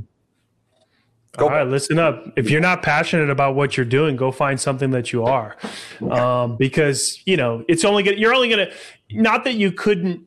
Go. 1.36 1.46
All 1.46 1.50
right, 1.50 1.66
listen 1.66 1.98
up. 1.98 2.26
If 2.36 2.50
you're 2.50 2.60
not 2.60 2.82
passionate 2.82 3.30
about 3.30 3.54
what 3.54 3.76
you're 3.76 3.86
doing, 3.86 4.16
go 4.16 4.30
find 4.30 4.60
something 4.60 4.90
that 4.90 5.14
you 5.14 5.24
are, 5.24 5.56
um, 6.10 6.56
because 6.58 7.22
you 7.24 7.38
know 7.38 7.64
it's 7.68 7.84
only 7.84 8.02
gonna, 8.02 8.18
you're 8.18 8.34
only 8.34 8.50
gonna. 8.50 8.70
Not 9.10 9.44
that 9.44 9.54
you 9.54 9.72
couldn't 9.72 10.26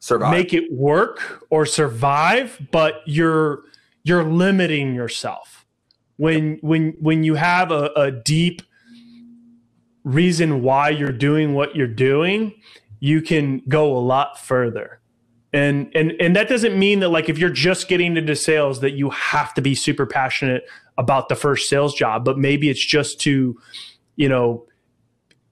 survive. 0.00 0.32
make 0.32 0.52
it 0.52 0.72
work 0.72 1.44
or 1.48 1.64
survive, 1.64 2.60
but 2.72 3.02
you're 3.06 3.62
you're 4.02 4.24
limiting 4.24 4.94
yourself 4.96 5.64
when 6.16 6.58
when 6.60 6.94
when 7.00 7.24
you 7.24 7.34
have 7.34 7.70
a, 7.70 7.90
a 7.96 8.10
deep 8.10 8.62
reason 10.04 10.62
why 10.62 10.90
you're 10.90 11.12
doing 11.12 11.54
what 11.54 11.74
you're 11.74 11.86
doing, 11.86 12.52
you 13.00 13.22
can 13.22 13.62
go 13.68 13.96
a 13.96 13.98
lot 13.98 14.38
further. 14.38 15.00
And 15.54 15.88
and 15.94 16.14
and 16.20 16.34
that 16.34 16.48
doesn't 16.48 16.76
mean 16.76 16.98
that 16.98 17.10
like 17.10 17.28
if 17.28 17.38
you're 17.38 17.48
just 17.48 17.86
getting 17.86 18.16
into 18.16 18.34
sales 18.34 18.80
that 18.80 18.94
you 18.94 19.10
have 19.10 19.54
to 19.54 19.62
be 19.62 19.76
super 19.76 20.04
passionate 20.04 20.64
about 20.98 21.28
the 21.28 21.36
first 21.36 21.70
sales 21.70 21.94
job, 21.94 22.24
but 22.24 22.36
maybe 22.36 22.68
it's 22.68 22.84
just 22.84 23.20
to, 23.20 23.56
you 24.16 24.28
know, 24.28 24.66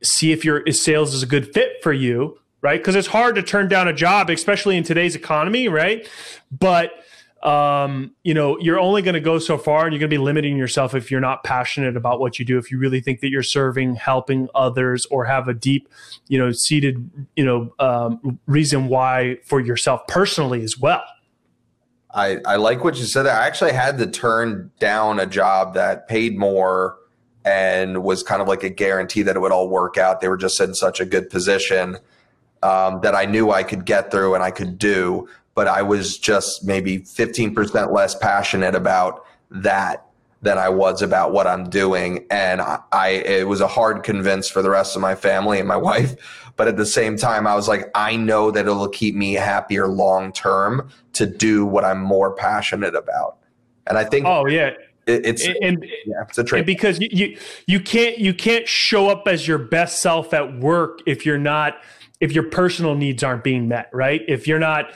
see 0.02 0.32
if 0.32 0.44
your 0.44 0.64
sales 0.72 1.14
is 1.14 1.22
a 1.22 1.26
good 1.26 1.54
fit 1.54 1.80
for 1.84 1.92
you, 1.92 2.36
right? 2.62 2.80
Because 2.80 2.96
it's 2.96 3.06
hard 3.06 3.36
to 3.36 3.44
turn 3.44 3.68
down 3.68 3.86
a 3.86 3.92
job, 3.92 4.28
especially 4.28 4.76
in 4.76 4.82
today's 4.82 5.14
economy, 5.14 5.68
right? 5.68 6.08
But 6.50 6.90
um, 7.42 8.14
you 8.22 8.34
know, 8.34 8.56
you're 8.60 8.78
only 8.78 9.02
going 9.02 9.14
to 9.14 9.20
go 9.20 9.38
so 9.38 9.58
far 9.58 9.84
and 9.84 9.92
you're 9.92 9.98
going 9.98 10.10
to 10.10 10.16
be 10.16 10.22
limiting 10.22 10.56
yourself 10.56 10.94
if 10.94 11.10
you're 11.10 11.20
not 11.20 11.42
passionate 11.42 11.96
about 11.96 12.20
what 12.20 12.38
you 12.38 12.44
do. 12.44 12.56
If 12.56 12.70
you 12.70 12.78
really 12.78 13.00
think 13.00 13.20
that 13.20 13.30
you're 13.30 13.42
serving, 13.42 13.96
helping 13.96 14.48
others, 14.54 15.06
or 15.06 15.24
have 15.24 15.48
a 15.48 15.54
deep, 15.54 15.88
you 16.28 16.38
know, 16.38 16.52
seated, 16.52 17.10
you 17.34 17.44
know, 17.44 17.74
um, 17.80 18.38
reason 18.46 18.86
why 18.86 19.38
for 19.44 19.60
yourself 19.60 20.06
personally 20.06 20.62
as 20.62 20.78
well. 20.78 21.02
I, 22.14 22.38
I 22.46 22.56
like 22.56 22.84
what 22.84 22.98
you 22.98 23.06
said. 23.06 23.26
I 23.26 23.46
actually 23.46 23.72
had 23.72 23.98
to 23.98 24.06
turn 24.06 24.70
down 24.78 25.18
a 25.18 25.26
job 25.26 25.74
that 25.74 26.08
paid 26.08 26.38
more 26.38 26.96
and 27.44 28.04
was 28.04 28.22
kind 28.22 28.40
of 28.40 28.46
like 28.46 28.62
a 28.62 28.68
guarantee 28.68 29.22
that 29.22 29.34
it 29.34 29.40
would 29.40 29.50
all 29.50 29.68
work 29.68 29.98
out. 29.98 30.20
They 30.20 30.28
were 30.28 30.36
just 30.36 30.60
in 30.60 30.74
such 30.74 31.00
a 31.00 31.04
good 31.04 31.28
position 31.28 31.98
um, 32.62 33.00
that 33.00 33.14
I 33.16 33.24
knew 33.24 33.50
I 33.50 33.64
could 33.64 33.84
get 33.84 34.10
through 34.10 34.34
and 34.34 34.44
I 34.44 34.52
could 34.52 34.78
do 34.78 35.28
but 35.54 35.68
I 35.68 35.82
was 35.82 36.18
just 36.18 36.64
maybe 36.64 37.00
15% 37.00 37.92
less 37.92 38.14
passionate 38.14 38.74
about 38.74 39.24
that 39.50 40.06
than 40.42 40.58
I 40.58 40.68
was 40.68 41.02
about 41.02 41.32
what 41.32 41.46
I'm 41.46 41.70
doing. 41.70 42.26
And 42.30 42.60
I, 42.60 42.80
I, 42.90 43.08
it 43.10 43.46
was 43.46 43.60
a 43.60 43.68
hard 43.68 44.02
convince 44.02 44.48
for 44.48 44.60
the 44.60 44.70
rest 44.70 44.96
of 44.96 45.02
my 45.02 45.14
family 45.14 45.58
and 45.58 45.68
my 45.68 45.76
wife. 45.78 46.14
But 46.56 46.68
at 46.68 46.76
the 46.76 46.86
same 46.86 47.16
time, 47.16 47.46
I 47.46 47.54
was 47.54 47.68
like, 47.68 47.90
I 47.94 48.16
know 48.16 48.50
that 48.50 48.66
it'll 48.66 48.88
keep 48.88 49.14
me 49.14 49.34
happier 49.34 49.86
long 49.86 50.32
term 50.32 50.90
to 51.14 51.26
do 51.26 51.64
what 51.64 51.84
I'm 51.84 52.02
more 52.02 52.34
passionate 52.34 52.94
about. 52.94 53.38
And 53.86 53.96
I 53.96 54.04
think, 54.04 54.26
oh 54.26 54.46
yeah, 54.46 54.70
it, 55.06 55.26
it's 55.26 55.46
and, 55.60 55.84
yeah, 56.06 56.22
it's 56.28 56.38
a 56.38 56.44
trade 56.44 56.66
because 56.66 57.00
you, 57.00 57.08
you 57.10 57.38
you 57.66 57.80
can't 57.80 58.18
you 58.18 58.32
can't 58.32 58.68
show 58.68 59.08
up 59.08 59.26
as 59.26 59.48
your 59.48 59.58
best 59.58 60.00
self 60.00 60.32
at 60.32 60.58
work 60.58 61.00
if 61.06 61.26
you're 61.26 61.38
not 61.38 61.82
if 62.20 62.30
your 62.32 62.44
personal 62.44 62.94
needs 62.94 63.24
aren't 63.24 63.42
being 63.42 63.66
met, 63.66 63.90
right? 63.92 64.22
If 64.28 64.46
you're 64.46 64.60
not 64.60 64.92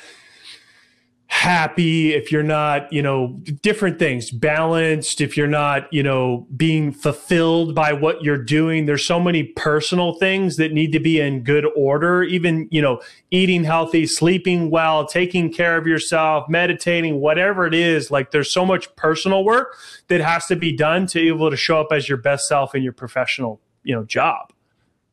happy, 1.29 2.15
if 2.15 2.31
you're 2.31 2.43
not, 2.43 2.93
you 2.93 3.03
know, 3.03 3.37
different 3.63 3.99
things, 3.99 4.31
balanced, 4.31 5.21
if 5.21 5.37
you're 5.37 5.49
not, 5.49 5.93
you 5.93 6.03
know, 6.03 6.47
being 6.57 6.93
fulfilled 6.93 7.75
by 7.75 7.93
what 7.93 8.23
you're 8.23 8.43
doing. 8.43 8.87
There's 8.87 9.05
so 9.05 9.19
many 9.19 9.43
personal 9.43 10.15
things 10.15 10.57
that 10.57 10.73
need 10.73 10.93
to 10.93 11.01
be 11.01 11.21
in 11.21 11.43
good 11.43 11.67
order, 11.77 12.23
even, 12.23 12.69
you 12.71 12.81
know, 12.81 13.01
eating 13.31 13.65
healthy, 13.65 14.07
sleeping 14.07 14.71
well, 14.71 15.05
taking 15.05 15.53
care 15.53 15.77
of 15.77 15.87
yourself, 15.87 16.49
meditating, 16.49 17.21
whatever 17.21 17.67
it 17.67 17.75
is. 17.75 18.11
Like 18.11 18.31
there's 18.31 18.53
so 18.53 18.65
much 18.65 18.95
personal 18.95 19.45
work 19.45 19.77
that 20.09 20.21
has 20.21 20.47
to 20.47 20.57
be 20.57 20.73
done 20.77 21.07
to 21.09 21.19
be 21.19 21.29
able 21.29 21.51
to 21.51 21.57
show 21.57 21.81
up 21.81 21.89
as 21.91 22.09
your 22.09 22.19
best 22.19 22.47
self 22.47 22.75
in 22.75 22.85
your 22.85 22.93
professional, 22.93 23.61
you 23.83 23.95
know, 23.95 24.05
job. 24.05 24.53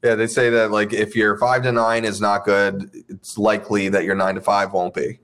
Yeah, 0.04 0.16
they 0.16 0.28
say 0.28 0.50
that 0.50 0.70
like 0.70 0.94
if 0.94 1.16
your 1.16 1.38
five 1.38 1.64
to 1.64 1.72
nine 1.72 2.06
is 2.06 2.22
not 2.22 2.44
good, 2.44 2.92
it's 3.08 3.38
likely 3.38 3.90
that 3.90 4.04
your 4.04 4.16
nine 4.16 4.36
to 4.36 4.42
five 4.42 4.74
won't 4.74 4.94
be 4.94 5.20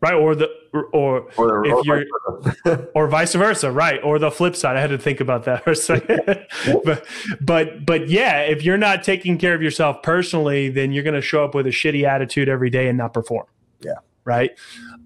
right 0.00 0.14
or 0.14 0.34
the 0.34 0.48
or, 0.72 1.32
or 1.36 1.66
if 1.66 1.72
or 1.72 1.84
you're 1.84 2.88
or 2.94 3.08
vice 3.08 3.34
versa 3.34 3.70
right 3.70 4.00
or 4.02 4.18
the 4.18 4.30
flip 4.30 4.54
side. 4.54 4.76
I 4.76 4.80
had 4.80 4.90
to 4.90 4.98
think 4.98 5.20
about 5.20 5.44
that 5.44 5.64
for 5.64 5.70
a 5.70 5.76
second 5.76 6.46
but 6.84 7.04
but 7.40 7.84
but 7.84 8.08
yeah 8.08 8.40
if 8.40 8.62
you're 8.62 8.78
not 8.78 9.02
taking 9.02 9.38
care 9.38 9.54
of 9.54 9.62
yourself 9.62 10.02
personally 10.02 10.68
then 10.68 10.92
you're 10.92 11.04
going 11.04 11.14
to 11.14 11.22
show 11.22 11.44
up 11.44 11.54
with 11.54 11.66
a 11.66 11.70
shitty 11.70 12.04
attitude 12.04 12.48
every 12.48 12.70
day 12.70 12.88
and 12.88 12.98
not 12.98 13.12
perform. 13.12 13.46
Yeah. 13.80 13.92
Right? 14.24 14.50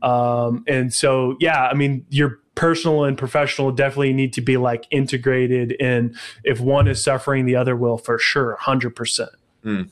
Um 0.03 0.65
and 0.67 0.93
so 0.93 1.37
yeah 1.41 1.67
i 1.69 1.75
mean 1.75 2.05
your 2.11 2.41
personal 2.55 3.05
and 3.05 3.17
professional 3.17 3.73
definitely 3.73 4.13
need 4.13 4.33
to 4.35 4.41
be 4.41 4.57
like 4.57 4.87
integrated 4.91 5.75
and 5.81 6.15
if 6.45 6.61
one 6.61 6.87
is 6.87 7.03
suffering 7.03 7.47
the 7.47 7.57
other 7.57 7.75
will 7.75 7.97
for 7.97 8.19
sure 8.19 8.59
100% 8.61 9.29
mm. 9.65 9.89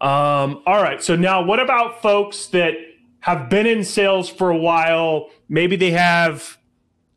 Um, 0.00 0.62
all 0.66 0.82
right. 0.82 1.02
So 1.02 1.16
now, 1.16 1.42
what 1.42 1.60
about 1.60 2.02
folks 2.02 2.46
that 2.48 2.74
have 3.20 3.48
been 3.48 3.66
in 3.66 3.84
sales 3.84 4.28
for 4.28 4.50
a 4.50 4.56
while? 4.56 5.30
Maybe 5.48 5.76
they 5.76 5.92
have, 5.92 6.58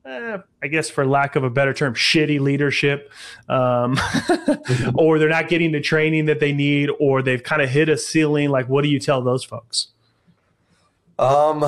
eh, 0.05 0.37
I 0.63 0.67
guess, 0.67 0.89
for 0.89 1.05
lack 1.05 1.35
of 1.35 1.43
a 1.43 1.49
better 1.49 1.73
term, 1.73 1.95
shitty 1.95 2.39
leadership, 2.39 3.11
um, 3.49 3.99
or 4.95 5.19
they're 5.19 5.27
not 5.27 5.49
getting 5.49 5.71
the 5.71 5.81
training 5.81 6.25
that 6.25 6.39
they 6.39 6.53
need, 6.53 6.89
or 6.99 7.21
they've 7.21 7.43
kind 7.43 7.61
of 7.61 7.69
hit 7.69 7.89
a 7.89 7.97
ceiling. 7.97 8.49
Like, 8.49 8.69
what 8.69 8.83
do 8.83 8.89
you 8.89 8.99
tell 8.99 9.21
those 9.21 9.43
folks? 9.43 9.87
Um, 11.19 11.65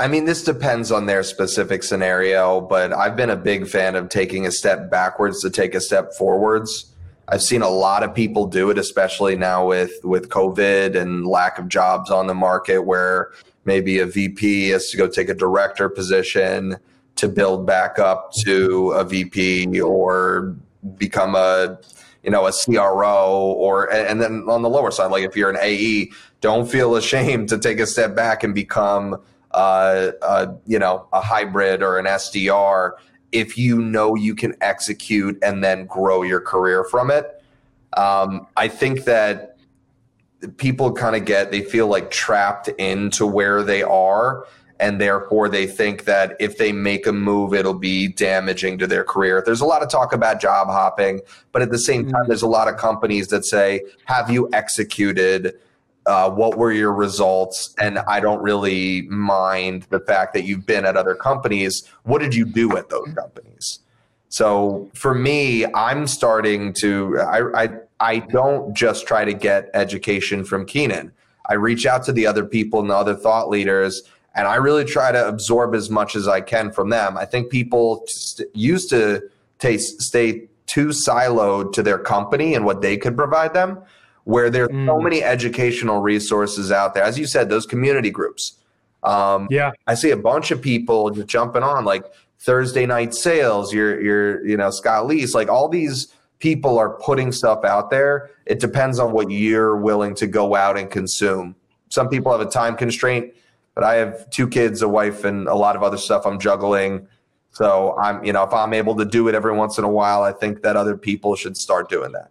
I 0.00 0.08
mean, 0.08 0.24
this 0.24 0.42
depends 0.42 0.90
on 0.90 1.04
their 1.04 1.22
specific 1.22 1.82
scenario, 1.82 2.62
but 2.62 2.90
I've 2.92 3.16
been 3.16 3.28
a 3.28 3.36
big 3.36 3.68
fan 3.68 3.96
of 3.96 4.08
taking 4.08 4.46
a 4.46 4.50
step 4.50 4.90
backwards 4.90 5.42
to 5.42 5.50
take 5.50 5.74
a 5.74 5.80
step 5.80 6.14
forwards. 6.14 6.89
I've 7.30 7.42
seen 7.42 7.62
a 7.62 7.68
lot 7.68 8.02
of 8.02 8.12
people 8.12 8.46
do 8.46 8.70
it, 8.70 8.78
especially 8.78 9.36
now 9.36 9.68
with 9.68 9.92
with 10.02 10.28
COVID 10.30 10.96
and 11.00 11.24
lack 11.26 11.58
of 11.58 11.68
jobs 11.68 12.10
on 12.10 12.26
the 12.26 12.34
market, 12.34 12.82
where 12.82 13.30
maybe 13.64 14.00
a 14.00 14.06
VP 14.06 14.70
has 14.70 14.90
to 14.90 14.96
go 14.96 15.06
take 15.06 15.28
a 15.28 15.34
director 15.34 15.88
position 15.88 16.76
to 17.16 17.28
build 17.28 17.66
back 17.66 18.00
up 18.00 18.32
to 18.44 18.90
a 18.92 19.04
VP 19.04 19.80
or 19.80 20.56
become 20.96 21.36
a 21.36 21.78
you 22.24 22.30
know 22.30 22.46
a 22.46 22.52
CRO 22.52 23.54
or 23.56 23.92
and 23.92 24.20
then 24.20 24.44
on 24.48 24.62
the 24.62 24.68
lower 24.68 24.90
side, 24.90 25.12
like 25.12 25.22
if 25.22 25.36
you're 25.36 25.50
an 25.50 25.58
AE, 25.60 26.10
don't 26.40 26.68
feel 26.68 26.96
ashamed 27.02 27.48
to 27.50 27.58
take 27.58 27.78
a 27.78 27.86
step 27.86 28.16
back 28.16 28.42
and 28.42 28.56
become 28.56 29.22
uh, 29.52 30.10
a, 30.22 30.52
you 30.66 30.80
know 30.80 31.06
a 31.12 31.20
hybrid 31.20 31.80
or 31.80 31.96
an 31.96 32.06
SDR 32.06 32.92
if 33.32 33.56
you 33.56 33.80
know 33.80 34.14
you 34.14 34.34
can 34.34 34.54
execute 34.60 35.38
and 35.42 35.62
then 35.62 35.86
grow 35.86 36.22
your 36.22 36.40
career 36.40 36.84
from 36.84 37.10
it. 37.10 37.42
Um, 37.96 38.46
I 38.56 38.68
think 38.68 39.04
that 39.04 39.56
people 40.56 40.92
kind 40.92 41.16
of 41.16 41.24
get, 41.24 41.50
they 41.50 41.62
feel 41.62 41.86
like 41.86 42.10
trapped 42.10 42.68
into 42.68 43.26
where 43.26 43.62
they 43.62 43.82
are. 43.82 44.46
And 44.78 44.98
therefore, 44.98 45.50
they 45.50 45.66
think 45.66 46.04
that 46.04 46.36
if 46.40 46.56
they 46.56 46.72
make 46.72 47.06
a 47.06 47.12
move, 47.12 47.52
it'll 47.52 47.74
be 47.74 48.08
damaging 48.08 48.78
to 48.78 48.86
their 48.86 49.04
career. 49.04 49.42
There's 49.44 49.60
a 49.60 49.66
lot 49.66 49.82
of 49.82 49.90
talk 49.90 50.14
about 50.14 50.40
job 50.40 50.68
hopping, 50.68 51.20
but 51.52 51.60
at 51.60 51.70
the 51.70 51.78
same 51.78 52.08
time, 52.08 52.24
mm. 52.24 52.28
there's 52.28 52.40
a 52.40 52.48
lot 52.48 52.66
of 52.66 52.78
companies 52.78 53.28
that 53.28 53.44
say, 53.44 53.82
Have 54.06 54.30
you 54.30 54.48
executed? 54.54 55.60
Uh, 56.10 56.28
what 56.28 56.58
were 56.58 56.72
your 56.72 56.92
results? 56.92 57.72
And 57.78 58.00
i 58.00 58.18
don't 58.18 58.42
really 58.42 59.02
mind 59.02 59.86
the 59.90 60.00
fact 60.00 60.34
that 60.34 60.44
you've 60.44 60.66
been 60.66 60.84
at 60.84 60.96
other 60.96 61.14
companies. 61.14 61.84
What 62.02 62.20
did 62.20 62.34
you 62.34 62.44
do 62.44 62.76
at 62.76 62.90
those 62.90 63.08
companies? 63.14 63.78
So 64.28 64.90
for 64.94 65.14
me 65.14 65.66
i'm 65.86 66.06
starting 66.06 66.72
to 66.82 67.18
i 67.20 67.38
i, 67.62 67.68
I 68.00 68.18
don't 68.18 68.74
just 68.74 69.06
try 69.06 69.24
to 69.24 69.32
get 69.32 69.70
education 69.74 70.44
from 70.44 70.66
keenan. 70.66 71.12
I 71.52 71.54
reach 71.54 71.86
out 71.86 72.02
to 72.04 72.12
the 72.12 72.26
other 72.26 72.44
people 72.44 72.80
and 72.80 72.90
the 72.90 72.96
other 72.96 73.14
thought 73.14 73.48
leaders 73.48 74.02
and 74.34 74.48
i 74.48 74.56
really 74.56 74.84
try 74.84 75.12
to 75.12 75.22
absorb 75.32 75.74
as 75.74 75.90
much 75.90 76.16
as 76.16 76.26
i 76.26 76.40
can 76.40 76.72
from 76.72 76.90
them. 76.90 77.16
I 77.16 77.24
think 77.24 77.50
people 77.50 78.04
used 78.54 78.90
to 78.90 79.22
stay 80.10 80.48
too 80.66 80.88
siloed 81.06 81.72
to 81.76 81.82
their 81.82 81.98
company 81.98 82.54
and 82.54 82.64
what 82.64 82.80
they 82.82 82.96
could 82.96 83.16
provide 83.16 83.54
them 83.54 83.70
where 84.30 84.48
there's 84.48 84.68
mm. 84.68 84.86
so 84.86 85.00
many 85.00 85.24
educational 85.24 86.00
resources 86.00 86.70
out 86.70 86.94
there. 86.94 87.02
As 87.02 87.18
you 87.18 87.26
said, 87.26 87.48
those 87.48 87.66
community 87.66 88.10
groups. 88.10 88.54
Um, 89.02 89.48
yeah, 89.50 89.72
I 89.88 89.94
see 89.94 90.10
a 90.10 90.16
bunch 90.16 90.52
of 90.52 90.62
people 90.62 91.10
just 91.10 91.26
jumping 91.26 91.64
on 91.64 91.84
like 91.84 92.04
Thursday 92.38 92.86
night 92.86 93.12
sales. 93.12 93.72
Your 93.74 94.00
your 94.00 94.04
you're, 94.04 94.46
you 94.46 94.56
know 94.56 94.70
Scott 94.70 95.06
Leese 95.06 95.34
like 95.34 95.48
all 95.48 95.68
these 95.68 96.14
people 96.38 96.78
are 96.78 96.90
putting 96.90 97.32
stuff 97.32 97.64
out 97.64 97.90
there. 97.90 98.30
It 98.46 98.60
depends 98.60 98.98
on 99.00 99.12
what 99.12 99.30
you're 99.30 99.76
willing 99.76 100.14
to 100.16 100.26
go 100.26 100.54
out 100.54 100.78
and 100.78 100.88
consume. 100.90 101.56
Some 101.88 102.08
people 102.08 102.30
have 102.30 102.40
a 102.40 102.50
time 102.50 102.76
constraint, 102.76 103.34
but 103.74 103.82
I 103.82 103.94
have 103.94 104.30
two 104.30 104.46
kids, 104.46 104.80
a 104.80 104.88
wife, 104.88 105.24
and 105.24 105.48
a 105.48 105.54
lot 105.54 105.74
of 105.74 105.82
other 105.82 105.98
stuff 105.98 106.24
I'm 106.24 106.38
juggling. 106.38 107.08
So 107.50 107.98
I'm, 108.00 108.24
you 108.24 108.32
know, 108.32 108.44
if 108.44 108.52
I'm 108.52 108.72
able 108.74 108.94
to 108.96 109.04
do 109.04 109.26
it 109.26 109.34
every 109.34 109.52
once 109.52 109.76
in 109.76 109.82
a 109.82 109.90
while, 109.90 110.22
I 110.22 110.32
think 110.32 110.62
that 110.62 110.76
other 110.76 110.96
people 110.96 111.34
should 111.34 111.56
start 111.56 111.88
doing 111.90 112.12
that. 112.12 112.30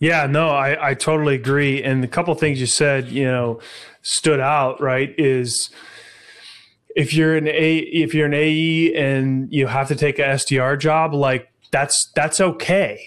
Yeah, 0.00 0.26
no, 0.26 0.48
I, 0.48 0.90
I 0.90 0.94
totally 0.94 1.34
agree. 1.34 1.82
And 1.82 2.02
a 2.02 2.08
couple 2.08 2.34
things 2.34 2.58
you 2.58 2.66
said, 2.66 3.08
you 3.08 3.24
know, 3.24 3.60
stood 4.00 4.40
out, 4.40 4.80
right? 4.80 5.14
Is 5.18 5.68
if 6.96 7.12
you're 7.12 7.36
an 7.36 7.46
A 7.46 7.76
if 7.78 8.14
you're 8.14 8.26
an 8.26 8.34
AE 8.34 8.94
and 8.94 9.52
you 9.52 9.66
have 9.66 9.88
to 9.88 9.94
take 9.94 10.18
a 10.18 10.22
SDR 10.22 10.78
job, 10.78 11.12
like 11.12 11.52
that's 11.70 12.10
that's 12.14 12.40
okay, 12.40 13.04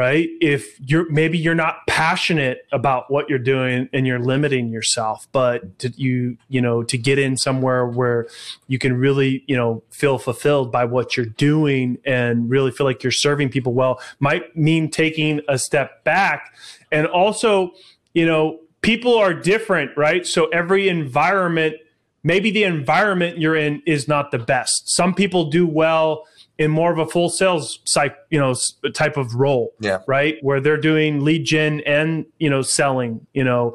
right? 0.00 0.30
If 0.40 0.80
you're 0.80 1.10
maybe 1.10 1.36
you're 1.36 1.54
not 1.54 1.86
passionate 1.86 2.66
about 2.72 3.10
what 3.10 3.28
you're 3.28 3.38
doing 3.38 3.86
and 3.92 4.06
you're 4.06 4.18
limiting 4.18 4.70
yourself, 4.70 5.28
but 5.30 5.78
to 5.80 5.90
you 5.94 6.38
you 6.48 6.62
know 6.62 6.82
to 6.84 6.96
get 6.96 7.18
in 7.18 7.36
somewhere 7.36 7.84
where 7.86 8.26
you 8.66 8.78
can 8.78 8.96
really 8.96 9.44
you 9.46 9.54
know 9.54 9.82
feel 9.90 10.16
fulfilled 10.16 10.72
by 10.72 10.86
what 10.86 11.18
you're 11.18 11.26
doing 11.26 11.98
and 12.06 12.48
really 12.48 12.70
feel 12.70 12.86
like 12.86 13.02
you're 13.02 13.12
serving 13.12 13.50
people 13.50 13.74
well 13.74 14.00
might 14.20 14.56
mean 14.56 14.90
taking 14.90 15.42
a 15.50 15.58
step 15.58 16.02
back 16.02 16.54
and 16.90 17.06
also 17.06 17.72
you 18.14 18.24
know 18.24 18.58
people 18.80 19.18
are 19.18 19.34
different, 19.34 19.94
right? 19.98 20.26
So 20.26 20.46
every 20.46 20.88
environment 20.88 21.74
maybe 22.22 22.50
the 22.50 22.64
environment 22.64 23.36
you're 23.38 23.56
in 23.56 23.82
is 23.86 24.08
not 24.08 24.30
the 24.30 24.38
best. 24.38 24.88
Some 24.96 25.14
people 25.14 25.50
do 25.50 25.66
well 25.66 26.24
in 26.60 26.70
more 26.70 26.92
of 26.92 26.98
a 26.98 27.06
full 27.06 27.30
sales 27.30 27.78
cycle, 27.86 28.18
you 28.28 28.38
know, 28.38 28.54
type 28.92 29.16
of 29.16 29.34
role. 29.34 29.72
Yeah. 29.80 30.00
Right. 30.06 30.36
Where 30.42 30.60
they're 30.60 30.76
doing 30.76 31.24
lead 31.24 31.46
gen 31.46 31.80
and, 31.86 32.26
you 32.38 32.50
know, 32.50 32.60
selling, 32.60 33.26
you 33.32 33.42
know, 33.42 33.74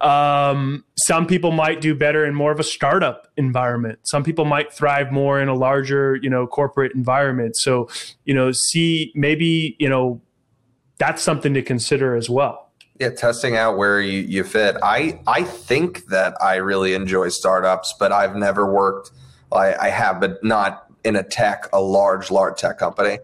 um, 0.00 0.82
some 0.96 1.26
people 1.26 1.52
might 1.52 1.82
do 1.82 1.94
better 1.94 2.24
in 2.24 2.34
more 2.34 2.50
of 2.50 2.58
a 2.58 2.64
startup 2.64 3.28
environment. 3.36 3.98
Some 4.04 4.24
people 4.24 4.46
might 4.46 4.72
thrive 4.72 5.12
more 5.12 5.42
in 5.42 5.48
a 5.48 5.54
larger, 5.54 6.16
you 6.16 6.30
know, 6.30 6.46
corporate 6.46 6.94
environment. 6.94 7.54
So, 7.54 7.90
you 8.24 8.32
know, 8.32 8.50
see 8.50 9.12
maybe, 9.14 9.76
you 9.78 9.90
know, 9.90 10.22
that's 10.96 11.22
something 11.22 11.52
to 11.52 11.60
consider 11.60 12.16
as 12.16 12.30
well. 12.30 12.70
Yeah, 12.98 13.10
testing 13.10 13.58
out 13.58 13.76
where 13.76 14.00
you, 14.00 14.20
you 14.20 14.42
fit. 14.42 14.76
I 14.82 15.20
I 15.26 15.42
think 15.42 16.06
that 16.06 16.34
I 16.40 16.56
really 16.56 16.94
enjoy 16.94 17.28
startups, 17.28 17.94
but 17.98 18.10
I've 18.10 18.36
never 18.36 18.72
worked. 18.72 19.10
I, 19.50 19.74
I 19.74 19.88
have, 19.90 20.18
but 20.18 20.42
not 20.42 20.91
in 21.04 21.16
a 21.16 21.22
tech, 21.22 21.68
a 21.72 21.80
large, 21.80 22.30
large 22.30 22.58
tech 22.58 22.78
company. 22.78 23.18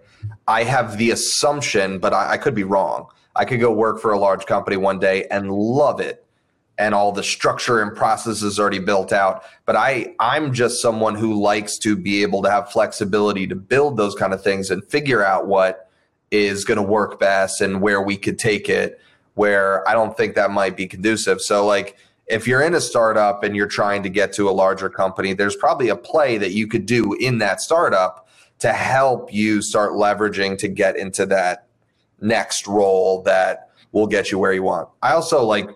I 0.47 0.65
have 0.65 0.99
the 0.99 1.11
assumption, 1.11 1.99
but 1.99 2.13
I, 2.13 2.33
I 2.33 2.37
could 2.37 2.55
be 2.55 2.65
wrong. 2.65 3.07
I 3.37 3.45
could 3.45 3.61
go 3.61 3.73
work 3.73 4.01
for 4.01 4.13
a 4.13 4.19
large 4.19 4.47
company 4.47 4.77
one 4.77 4.99
day 4.99 5.27
and 5.31 5.51
love 5.53 6.01
it, 6.01 6.25
and 6.77 6.95
all 6.95 7.13
the 7.13 7.23
structure 7.23 7.81
and 7.81 7.95
processes 7.97 8.59
already 8.59 8.81
built 8.81 9.13
out. 9.13 9.45
But 9.65 9.77
I 9.77 10.15
I'm 10.19 10.53
just 10.53 10.83
someone 10.83 11.15
who 11.15 11.41
likes 11.41 11.79
to 11.79 11.97
be 11.97 12.23
able 12.23 12.43
to 12.43 12.51
have 12.51 12.73
flexibility 12.73 13.47
to 13.47 13.55
build 13.55 13.97
those 13.97 14.15
kind 14.15 14.33
of 14.33 14.43
things 14.43 14.71
and 14.71 14.85
figure 14.85 15.25
out 15.25 15.47
what 15.47 15.89
is 16.31 16.65
going 16.65 16.77
to 16.77 16.83
work 16.83 17.19
best 17.19 17.61
and 17.61 17.81
where 17.81 18.03
we 18.03 18.17
could 18.17 18.39
take 18.39 18.69
it. 18.69 19.01
Where 19.35 19.89
I 19.89 19.93
don't 19.93 20.17
think 20.17 20.35
that 20.35 20.51
might 20.51 20.77
be 20.77 20.89
conducive. 20.89 21.41
So 21.41 21.65
like 21.65 21.97
if 22.29 22.47
you're 22.47 22.63
in 22.63 22.75
a 22.75 22.81
startup 22.81 23.43
and 23.43 23.57
you're 23.57 23.67
trying 23.67 24.03
to 24.03 24.09
get 24.09 24.33
to 24.35 24.49
a 24.49 24.53
larger 24.53 24.91
company, 24.91 25.33
there's 25.33 25.57
probably 25.57 25.89
a 25.89 25.97
play 25.97 26.39
that 26.39 26.53
you 26.53 26.67
could 26.67 26.87
do 26.87 27.15
in 27.15 27.39
that 27.39 27.61
startup 27.61 28.29
to 28.59 28.73
help 28.73 29.33
you 29.33 29.63
start 29.63 29.93
leveraging 29.93 30.59
to 30.59 30.69
get 30.69 30.97
into 30.97 31.25
that 31.27 31.67
next 32.21 32.67
role 32.67 33.23
that 33.23 33.71
will 33.93 34.07
get 34.07 34.31
you 34.31 34.39
where 34.39 34.53
you 34.53 34.63
want. 34.63 34.89
I 35.03 35.13
also 35.13 35.45
like 35.45 35.71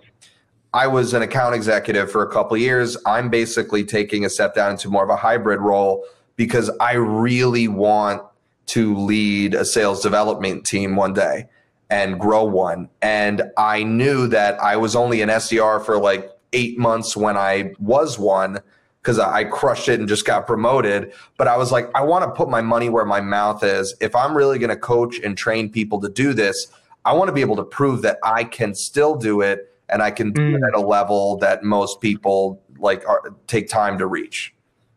I 0.74 0.86
was 0.86 1.12
an 1.12 1.22
account 1.22 1.54
executive 1.54 2.10
for 2.10 2.22
a 2.22 2.30
couple 2.30 2.56
years. 2.56 2.96
I'm 3.06 3.28
basically 3.28 3.84
taking 3.84 4.24
a 4.24 4.30
step 4.30 4.54
down 4.54 4.72
into 4.72 4.88
more 4.88 5.04
of 5.04 5.10
a 5.10 5.16
hybrid 5.16 5.60
role 5.60 6.04
because 6.36 6.70
I 6.80 6.94
really 6.94 7.68
want 7.68 8.22
to 8.66 8.96
lead 8.96 9.54
a 9.54 9.64
sales 9.64 10.02
development 10.02 10.64
team 10.64 10.96
one 10.96 11.12
day 11.12 11.46
and 11.90 12.18
grow 12.18 12.44
one. 12.44 12.88
And 13.02 13.42
I 13.58 13.82
knew 13.82 14.26
that 14.28 14.58
I 14.60 14.76
was 14.78 14.96
only 14.96 15.20
an 15.20 15.28
SDR 15.28 15.84
for 15.84 16.00
like 16.00 16.31
eight 16.52 16.78
months 16.78 17.16
when 17.16 17.36
I 17.36 17.72
was 17.78 18.18
one 18.18 18.60
because 19.00 19.18
I 19.18 19.44
crushed 19.44 19.88
it 19.88 19.98
and 19.98 20.08
just 20.08 20.24
got 20.24 20.46
promoted. 20.46 21.12
But 21.36 21.48
I 21.48 21.56
was 21.56 21.72
like, 21.72 21.90
I 21.94 22.02
want 22.02 22.24
to 22.24 22.30
put 22.30 22.48
my 22.48 22.60
money 22.60 22.88
where 22.88 23.04
my 23.04 23.20
mouth 23.20 23.64
is. 23.64 23.94
If 24.00 24.14
I'm 24.14 24.36
really 24.36 24.58
going 24.58 24.70
to 24.70 24.76
coach 24.76 25.18
and 25.18 25.36
train 25.36 25.70
people 25.70 26.00
to 26.00 26.08
do 26.08 26.32
this, 26.32 26.68
I 27.04 27.12
want 27.12 27.28
to 27.28 27.32
be 27.32 27.40
able 27.40 27.56
to 27.56 27.64
prove 27.64 28.02
that 28.02 28.18
I 28.22 28.44
can 28.44 28.74
still 28.74 29.16
do 29.16 29.40
it 29.40 29.74
and 29.88 30.02
I 30.02 30.10
can 30.10 30.32
do 30.32 30.40
mm. 30.40 30.56
it 30.56 30.62
at 30.66 30.74
a 30.74 30.80
level 30.80 31.36
that 31.38 31.64
most 31.64 32.00
people 32.00 32.62
like 32.78 33.06
are, 33.08 33.34
take 33.48 33.68
time 33.68 33.98
to 33.98 34.06
reach. 34.06 34.54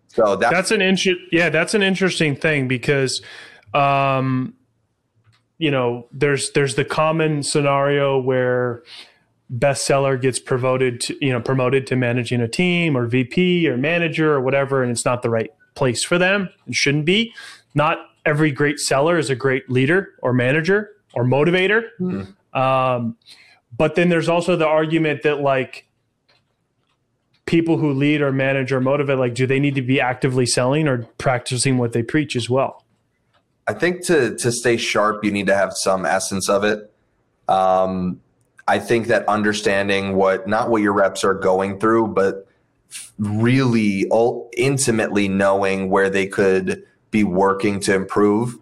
So 0.07 0.35
that's, 0.35 0.53
that's 0.53 0.71
an 0.71 0.81
inter- 0.81 1.17
yeah, 1.31 1.49
that's 1.49 1.73
an 1.73 1.83
interesting 1.83 2.35
thing 2.35 2.67
because 2.67 3.21
um 3.73 4.53
you 5.57 5.71
know, 5.71 6.07
there's 6.11 6.51
there's 6.51 6.75
the 6.75 6.85
common 6.85 7.41
scenario 7.41 8.19
where 8.19 8.83
bestseller 9.53 10.19
gets 10.19 10.39
promoted 10.39 10.99
to 11.01 11.17
you 11.21 11.31
know 11.31 11.41
promoted 11.41 11.85
to 11.87 11.95
managing 11.95 12.41
a 12.41 12.47
team 12.47 12.97
or 12.97 13.05
VP 13.05 13.67
or 13.67 13.77
manager 13.77 14.33
or 14.33 14.41
whatever, 14.41 14.81
and 14.81 14.91
it's 14.91 15.05
not 15.05 15.21
the 15.21 15.29
right 15.29 15.51
place 15.75 16.03
for 16.03 16.17
them. 16.17 16.49
It 16.67 16.75
shouldn't 16.75 17.05
be. 17.05 17.33
Not 17.73 17.99
every 18.25 18.51
great 18.51 18.79
seller 18.79 19.17
is 19.17 19.29
a 19.29 19.35
great 19.35 19.69
leader 19.69 20.13
or 20.21 20.33
manager 20.33 20.91
or 21.13 21.25
motivator. 21.25 21.83
Mm-hmm. 21.99 22.59
Um, 22.59 23.17
but 23.77 23.95
then 23.95 24.09
there's 24.09 24.29
also 24.29 24.55
the 24.55 24.67
argument 24.67 25.23
that 25.23 25.41
like 25.41 25.87
people 27.45 27.77
who 27.77 27.91
lead 27.93 28.21
or 28.21 28.31
manage 28.31 28.71
or 28.71 28.81
motivate, 28.81 29.17
like, 29.17 29.35
do 29.35 29.45
they 29.45 29.59
need 29.59 29.75
to 29.75 29.81
be 29.81 30.01
actively 30.01 30.45
selling 30.45 30.87
or 30.87 31.03
practicing 31.17 31.77
what 31.77 31.93
they 31.93 32.01
preach 32.01 32.35
as 32.35 32.49
well? 32.49 32.83
I 33.67 33.73
think 33.73 34.05
to 34.05 34.35
to 34.37 34.51
stay 34.51 34.77
sharp, 34.77 35.23
you 35.23 35.31
need 35.31 35.47
to 35.47 35.55
have 35.55 35.73
some 35.73 36.05
essence 36.05 36.49
of 36.49 36.63
it. 36.63 36.91
Um, 37.47 38.21
I 38.67 38.79
think 38.79 39.07
that 39.07 39.27
understanding 39.27 40.15
what 40.15 40.47
not 40.47 40.69
what 40.69 40.81
your 40.81 40.93
reps 40.93 41.23
are 41.23 41.35
going 41.35 41.79
through, 41.79 42.09
but 42.09 42.47
really 43.19 44.07
all 44.09 44.49
intimately 44.57 45.27
knowing 45.27 45.89
where 45.89 46.09
they 46.09 46.27
could 46.27 46.83
be 47.11 47.23
working 47.23 47.79
to 47.81 47.93
improve. 47.93 48.57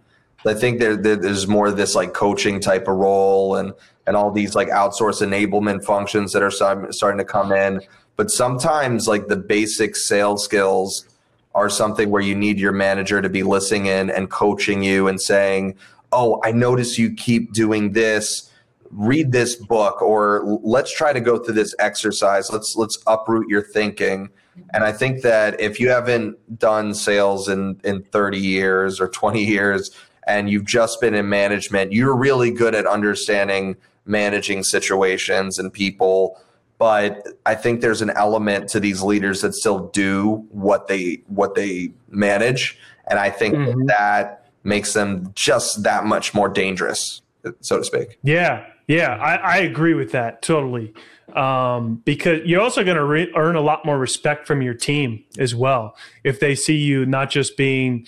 I 0.46 0.54
think 0.54 0.80
there, 0.80 0.98
there's 0.98 1.48
more 1.48 1.68
of 1.68 1.78
this 1.78 1.96
like 1.96 2.14
coaching 2.14 2.60
type 2.60 2.88
of 2.88 2.98
role 2.98 3.56
and 3.56 3.74
and 4.06 4.18
all 4.18 4.32
these 4.32 4.56
like 4.56 4.68
outsource 4.68 5.26
enablement 5.26 5.86
functions 5.86 6.34
that 6.34 6.44
are 6.44 6.52
starting 6.52 7.18
to 7.18 7.24
come 7.24 7.54
in. 7.54 7.82
But 8.18 8.30
sometimes 8.30 9.08
like 9.08 9.28
the 9.28 9.38
basic 9.38 9.96
sales 9.96 10.44
skills 10.44 11.08
are 11.56 11.70
something 11.70 12.10
where 12.10 12.22
you 12.22 12.36
need 12.36 12.60
your 12.60 12.74
manager 12.74 13.22
to 13.22 13.30
be 13.30 13.44
listening 13.44 13.86
in 13.86 14.10
and 14.10 14.30
coaching 14.30 14.84
you 14.84 15.08
and 15.08 15.22
saying, 15.22 15.76
"Oh, 16.12 16.42
I 16.44 16.52
notice 16.52 17.00
you 17.00 17.14
keep 17.14 17.54
doing 17.54 17.94
this." 17.94 18.50
Read 18.96 19.32
this 19.32 19.56
book 19.56 20.02
or 20.02 20.60
let's 20.64 20.96
try 20.96 21.14
to 21.14 21.20
go 21.20 21.38
through 21.38 21.56
this 21.56 21.76
exercise. 21.80 22.52
Let's 22.52 22.76
let's 22.76 23.02
uproot 23.08 23.48
your 23.50 23.62
thinking. 23.62 24.30
And 24.74 24.84
i 24.84 24.92
think 24.92 25.24
that 25.24 25.60
if 25.60 25.80
you 25.80 25.90
haven't 25.90 26.60
done 26.60 26.94
sales 26.94 27.50
in 27.50 27.80
in 27.84 28.04
30 28.04 28.40
years 28.40 29.02
or 29.02 29.08
20 29.08 29.44
years 29.44 29.92
and 30.28 30.50
you've 30.50 30.66
just 30.66 31.02
been 31.02 31.16
in 31.16 31.28
management 31.28 31.92
you're 31.92 32.16
really 32.16 32.52
good 32.52 32.76
at 32.76 32.86
understanding 32.86 33.76
managing 34.06 34.64
situations 34.64 35.58
and 35.58 35.74
people. 35.74 36.40
But 36.78 37.28
i 37.46 37.56
think 37.56 37.82
there's 37.82 38.02
an 38.02 38.12
element 38.12 38.70
to 38.70 38.80
these 38.80 39.02
leaders 39.02 39.42
that 39.42 39.54
still 39.54 39.88
do 39.90 40.46
what 40.50 40.88
they 40.88 41.24
what 41.28 41.56
they 41.56 41.92
manage. 42.10 42.78
And 43.08 43.20
i 43.20 43.30
think 43.30 43.56
mm-hmm. 43.56 43.86
that 43.88 44.52
makes 44.64 44.94
them 44.94 45.32
just 45.36 45.84
that 45.84 46.06
much 46.06 46.34
more 46.34 46.48
dangerous 46.48 47.22
so 47.60 47.78
to 47.78 47.84
speak. 47.84 48.20
Yeah 48.24 48.66
yeah, 48.88 49.16
I, 49.16 49.36
I 49.36 49.58
agree 49.58 49.94
with 49.94 50.12
that 50.12 50.42
totally. 50.42 50.94
Um, 51.34 52.02
because 52.06 52.42
you're 52.46 52.62
also 52.62 52.84
going 52.84 52.98
to 52.98 53.04
re- 53.04 53.32
earn 53.36 53.56
a 53.56 53.62
lot 53.62 53.86
more 53.86 53.98
respect 53.98 54.46
from 54.46 54.62
your 54.62 54.74
team 54.74 55.24
as 55.40 55.56
well 55.56 55.96
if 56.24 56.40
they 56.40 56.54
see 56.54 56.76
you 56.76 57.06
not 57.06 57.30
just 57.30 57.58
being, 57.58 58.06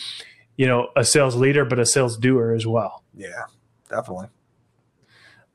you 0.58 0.68
know, 0.68 0.90
a 0.96 1.04
sales 1.04 1.36
leader 1.36 1.66
but 1.66 1.80
a 1.80 1.86
sales 1.86 2.18
doer 2.18 2.54
as 2.54 2.68
well. 2.68 3.04
Yeah, 3.16 3.46
definitely. 3.90 4.28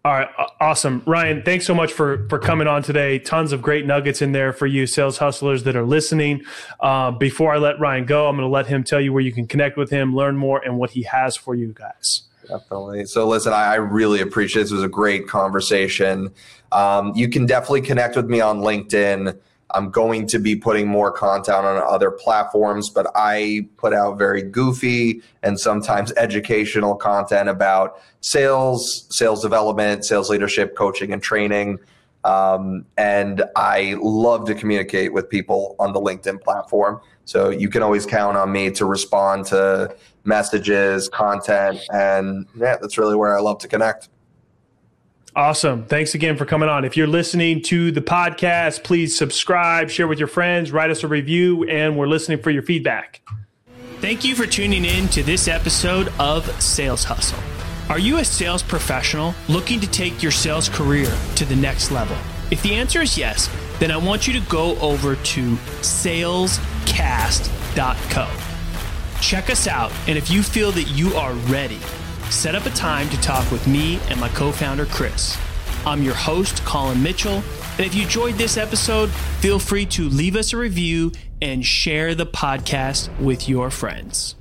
All 0.03 0.13
right, 0.13 0.29
awesome, 0.59 1.03
Ryan. 1.07 1.43
Thanks 1.43 1.67
so 1.67 1.75
much 1.75 1.93
for 1.93 2.27
for 2.31 2.39
coming 2.39 2.67
on 2.67 2.83
today. 2.83 3.19
Tons 3.19 3.53
of 3.53 3.61
great 3.61 3.85
nuggets 3.85 4.23
in 4.23 4.33
there 4.33 4.55
for 4.55 4.67
you, 4.67 4.87
sales 4.87 5.19
hustlers 5.19 5.65
that 5.65 5.77
are 5.77 5.85
listening. 5.85 6.43
Uh, 6.81 7.11
before 7.11 7.53
I 7.53 7.59
let 7.59 7.79
Ryan 7.79 8.07
go, 8.07 8.27
I'm 8.27 8.37
going 8.37 8.49
to 8.49 8.51
let 8.51 8.67
him 8.67 8.83
tell 8.83 8.99
you 8.99 9.13
where 9.13 9.23
you 9.23 9.31
can 9.31 9.47
connect 9.47 9.77
with 9.77 9.91
him, 9.91 10.17
learn 10.17 10.39
more, 10.39 10.59
and 10.65 10.79
what 10.79 10.93
he 10.93 11.03
has 11.03 11.37
for 11.37 11.55
you 11.55 11.75
guys. 11.75 12.23
Definitely. 12.51 13.07
So, 13.07 13.29
listen, 13.29 13.53
I, 13.53 13.73
I 13.73 13.75
really 13.77 14.21
appreciate 14.21 14.63
this. 14.63 14.73
It 14.73 14.75
was 14.75 14.85
a 14.85 14.89
great 14.89 15.29
conversation. 15.29 16.33
Um, 16.73 17.13
you 17.15 17.29
can 17.29 17.47
definitely 17.47 17.83
connect 17.83 18.17
with 18.17 18.27
me 18.27 18.41
on 18.41 18.61
LinkedIn. 18.61 19.39
I'm 19.73 19.91
going 19.91 20.27
to 20.27 20.41
be 20.41 20.57
putting 20.57 20.89
more 20.89 21.13
content 21.13 21.65
on 21.65 21.83
other 21.83 22.11
platforms, 22.11 22.91
but 22.91 23.07
I 23.15 23.69
put 23.77 23.93
out 23.93 24.19
very 24.19 24.43
goofy 24.43 25.23
and 25.45 25.61
sometimes 25.61 26.13
educational 26.17 26.97
content 26.97 27.49
about 27.49 28.01
sales, 28.21 29.07
sales 29.11 29.43
development, 29.43 30.05
sales 30.05 30.29
leadership, 30.29 30.77
coaching, 30.77 31.13
and 31.13 31.23
training. 31.23 31.79
Um, 32.25 32.85
and 32.99 33.45
I 33.55 33.97
love 34.01 34.47
to 34.47 34.55
communicate 34.55 35.13
with 35.13 35.31
people 35.31 35.77
on 35.79 35.93
the 35.93 36.01
LinkedIn 36.01 36.43
platform. 36.43 37.01
So 37.31 37.51
you 37.51 37.69
can 37.69 37.85
always 37.85 38.07
count 38.07 38.37
on 38.37 38.51
me 38.51 38.73
to 38.73 38.85
respond 38.85 39.47
to 39.47 39.95
messages, 40.25 41.09
content, 41.09 41.79
and 41.93 42.45
yeah, 42.57 42.77
that's 42.81 42.99
really 42.99 43.15
where 43.15 43.39
I 43.39 43.41
love 43.41 43.59
to 43.59 43.69
connect. 43.69 44.09
Awesome. 45.37 45.85
Thanks 45.85 46.17
again 46.17 46.37
for 46.37 46.45
coming 46.45 46.69
on. 46.69 46.85
If 46.85 46.97
you're 46.97 47.07
listening 47.07 47.63
to 47.63 47.93
the 47.93 48.01
podcast, 48.01 48.83
please 48.83 49.17
subscribe, 49.17 49.91
share 49.91 50.09
with 50.09 50.19
your 50.19 50.27
friends, 50.27 50.73
write 50.73 50.91
us 50.91 51.05
a 51.05 51.07
review, 51.07 51.63
and 51.69 51.97
we're 51.97 52.09
listening 52.09 52.43
for 52.43 52.51
your 52.51 52.65
feedback. 52.65 53.23
Thank 54.01 54.25
you 54.25 54.35
for 54.35 54.45
tuning 54.45 54.85
in 54.85 55.07
to 55.11 55.23
this 55.23 55.47
episode 55.47 56.13
of 56.19 56.51
Sales 56.61 57.05
Hustle. 57.05 57.39
Are 57.89 58.01
you 58.01 58.17
a 58.19 58.25
sales 58.25 58.65
professional 58.65 59.37
looking 59.49 59.79
to 59.79 59.89
take 59.89 60.21
your 60.21 60.33
sales 60.33 60.69
career 60.69 61.17
to 61.37 61.45
the 61.45 61.55
next 61.55 61.93
level? 61.93 62.17
If 62.51 62.61
the 62.65 62.75
answer 62.75 63.03
is 63.03 63.17
yes, 63.17 63.49
then 63.81 63.91
I 63.91 63.97
want 63.97 64.29
you 64.29 64.35
to 64.35 64.41
go 64.49 64.79
over 64.79 65.17
to 65.17 65.57
salescast.co. 65.81 66.51
Check 69.21 69.51
us 69.51 69.67
out, 69.67 69.91
and 70.07 70.17
if 70.17 70.31
you 70.31 70.43
feel 70.43 70.71
that 70.73 70.85
you 70.85 71.15
are 71.15 71.33
ready, 71.33 71.79
set 72.31 72.55
up 72.55 72.67
a 72.67 72.71
time 72.71 73.09
to 73.09 73.21
talk 73.21 73.51
with 73.51 73.67
me 73.67 73.99
and 74.09 74.21
my 74.21 74.29
co 74.29 74.53
founder, 74.53 74.87
Chris. 74.87 75.37
I'm 75.85 76.03
your 76.03 76.15
host, 76.15 76.63
Colin 76.65 77.03
Mitchell, 77.03 77.43
and 77.79 77.87
if 77.87 77.95
you 77.95 78.03
enjoyed 78.03 78.35
this 78.35 78.57
episode, 78.59 79.11
feel 79.41 79.59
free 79.59 79.87
to 79.87 80.09
leave 80.09 80.37
us 80.37 80.53
a 80.53 80.59
review 80.59 81.13
and 81.41 81.65
share 81.65 82.15
the 82.15 82.27
podcast 82.27 83.09
with 83.19 83.49
your 83.49 83.71
friends. 83.71 84.37